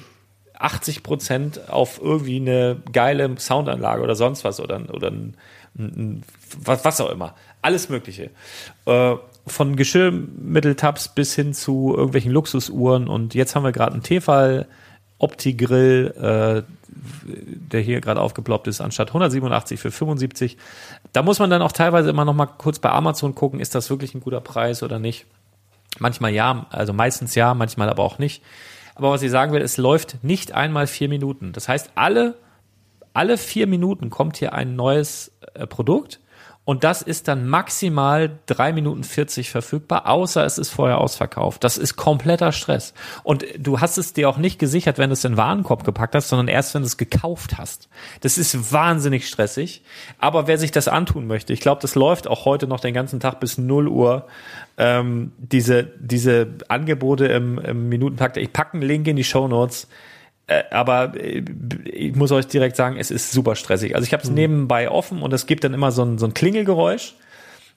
[0.61, 5.35] 80 Prozent auf irgendwie eine geile Soundanlage oder sonst was oder, oder ein,
[5.77, 6.23] ein,
[6.63, 7.35] was, was auch immer.
[7.61, 8.31] Alles Mögliche.
[8.85, 9.15] Äh,
[9.47, 13.07] von Geschirrmitteltabs bis hin zu irgendwelchen Luxusuhren.
[13.07, 14.67] Und jetzt haben wir gerade einen Tefal
[15.17, 16.13] Opti-Grill,
[16.65, 20.57] äh, der hier gerade aufgeploppt ist, anstatt 187 für 75.
[21.13, 23.89] Da muss man dann auch teilweise immer noch mal kurz bei Amazon gucken, ist das
[23.89, 25.25] wirklich ein guter Preis oder nicht.
[25.99, 28.43] Manchmal ja, also meistens ja, manchmal aber auch nicht.
[28.95, 31.53] Aber was ich sagen will, es läuft nicht einmal vier Minuten.
[31.53, 32.35] Das heißt, alle,
[33.13, 36.19] alle vier Minuten kommt hier ein neues äh, Produkt
[36.63, 41.63] und das ist dann maximal drei Minuten 40 verfügbar, außer es ist vorher ausverkauft.
[41.63, 42.93] Das ist kompletter Stress.
[43.23, 46.13] Und du hast es dir auch nicht gesichert, wenn du es in den Warenkorb gepackt
[46.13, 47.89] hast, sondern erst, wenn du es gekauft hast.
[48.21, 49.81] Das ist wahnsinnig stressig.
[50.19, 53.19] Aber wer sich das antun möchte, ich glaube, das läuft auch heute noch den ganzen
[53.19, 54.27] Tag bis 0 Uhr.
[54.77, 58.37] Ähm, diese, diese Angebote im, im Minutenpakt.
[58.37, 59.87] Ich packe einen Link in die Show Notes.
[60.47, 61.43] Äh, aber äh,
[61.85, 63.95] ich muss euch direkt sagen, es ist super stressig.
[63.95, 64.35] Also ich habe es mhm.
[64.35, 67.15] nebenbei offen und es gibt dann immer so ein, so ein Klingelgeräusch.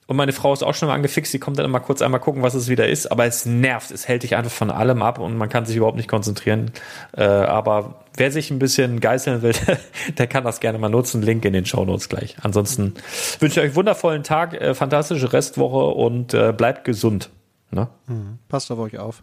[0.06, 2.42] Und meine Frau ist auch schon mal angefixt, die kommt dann immer kurz einmal gucken,
[2.42, 5.38] was es wieder ist, aber es nervt, es hält dich einfach von allem ab und
[5.38, 6.72] man kann sich überhaupt nicht konzentrieren.
[7.16, 9.54] Äh, aber wer sich ein bisschen geißeln will,
[10.18, 11.22] der kann das gerne mal nutzen.
[11.22, 12.36] Link in den Show Notes gleich.
[12.42, 12.94] Ansonsten
[13.40, 17.30] wünsche ich euch einen wundervollen Tag, äh, fantastische Restwoche und äh, bleibt gesund.
[17.70, 17.88] Ne?
[18.06, 18.38] Mhm.
[18.48, 19.22] Passt auf euch auf.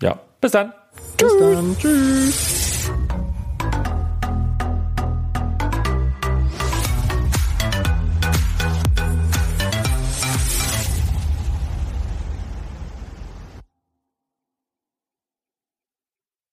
[0.00, 0.72] Ja, bis dann.
[1.16, 1.76] Bis dann.
[1.78, 2.90] Tschüss.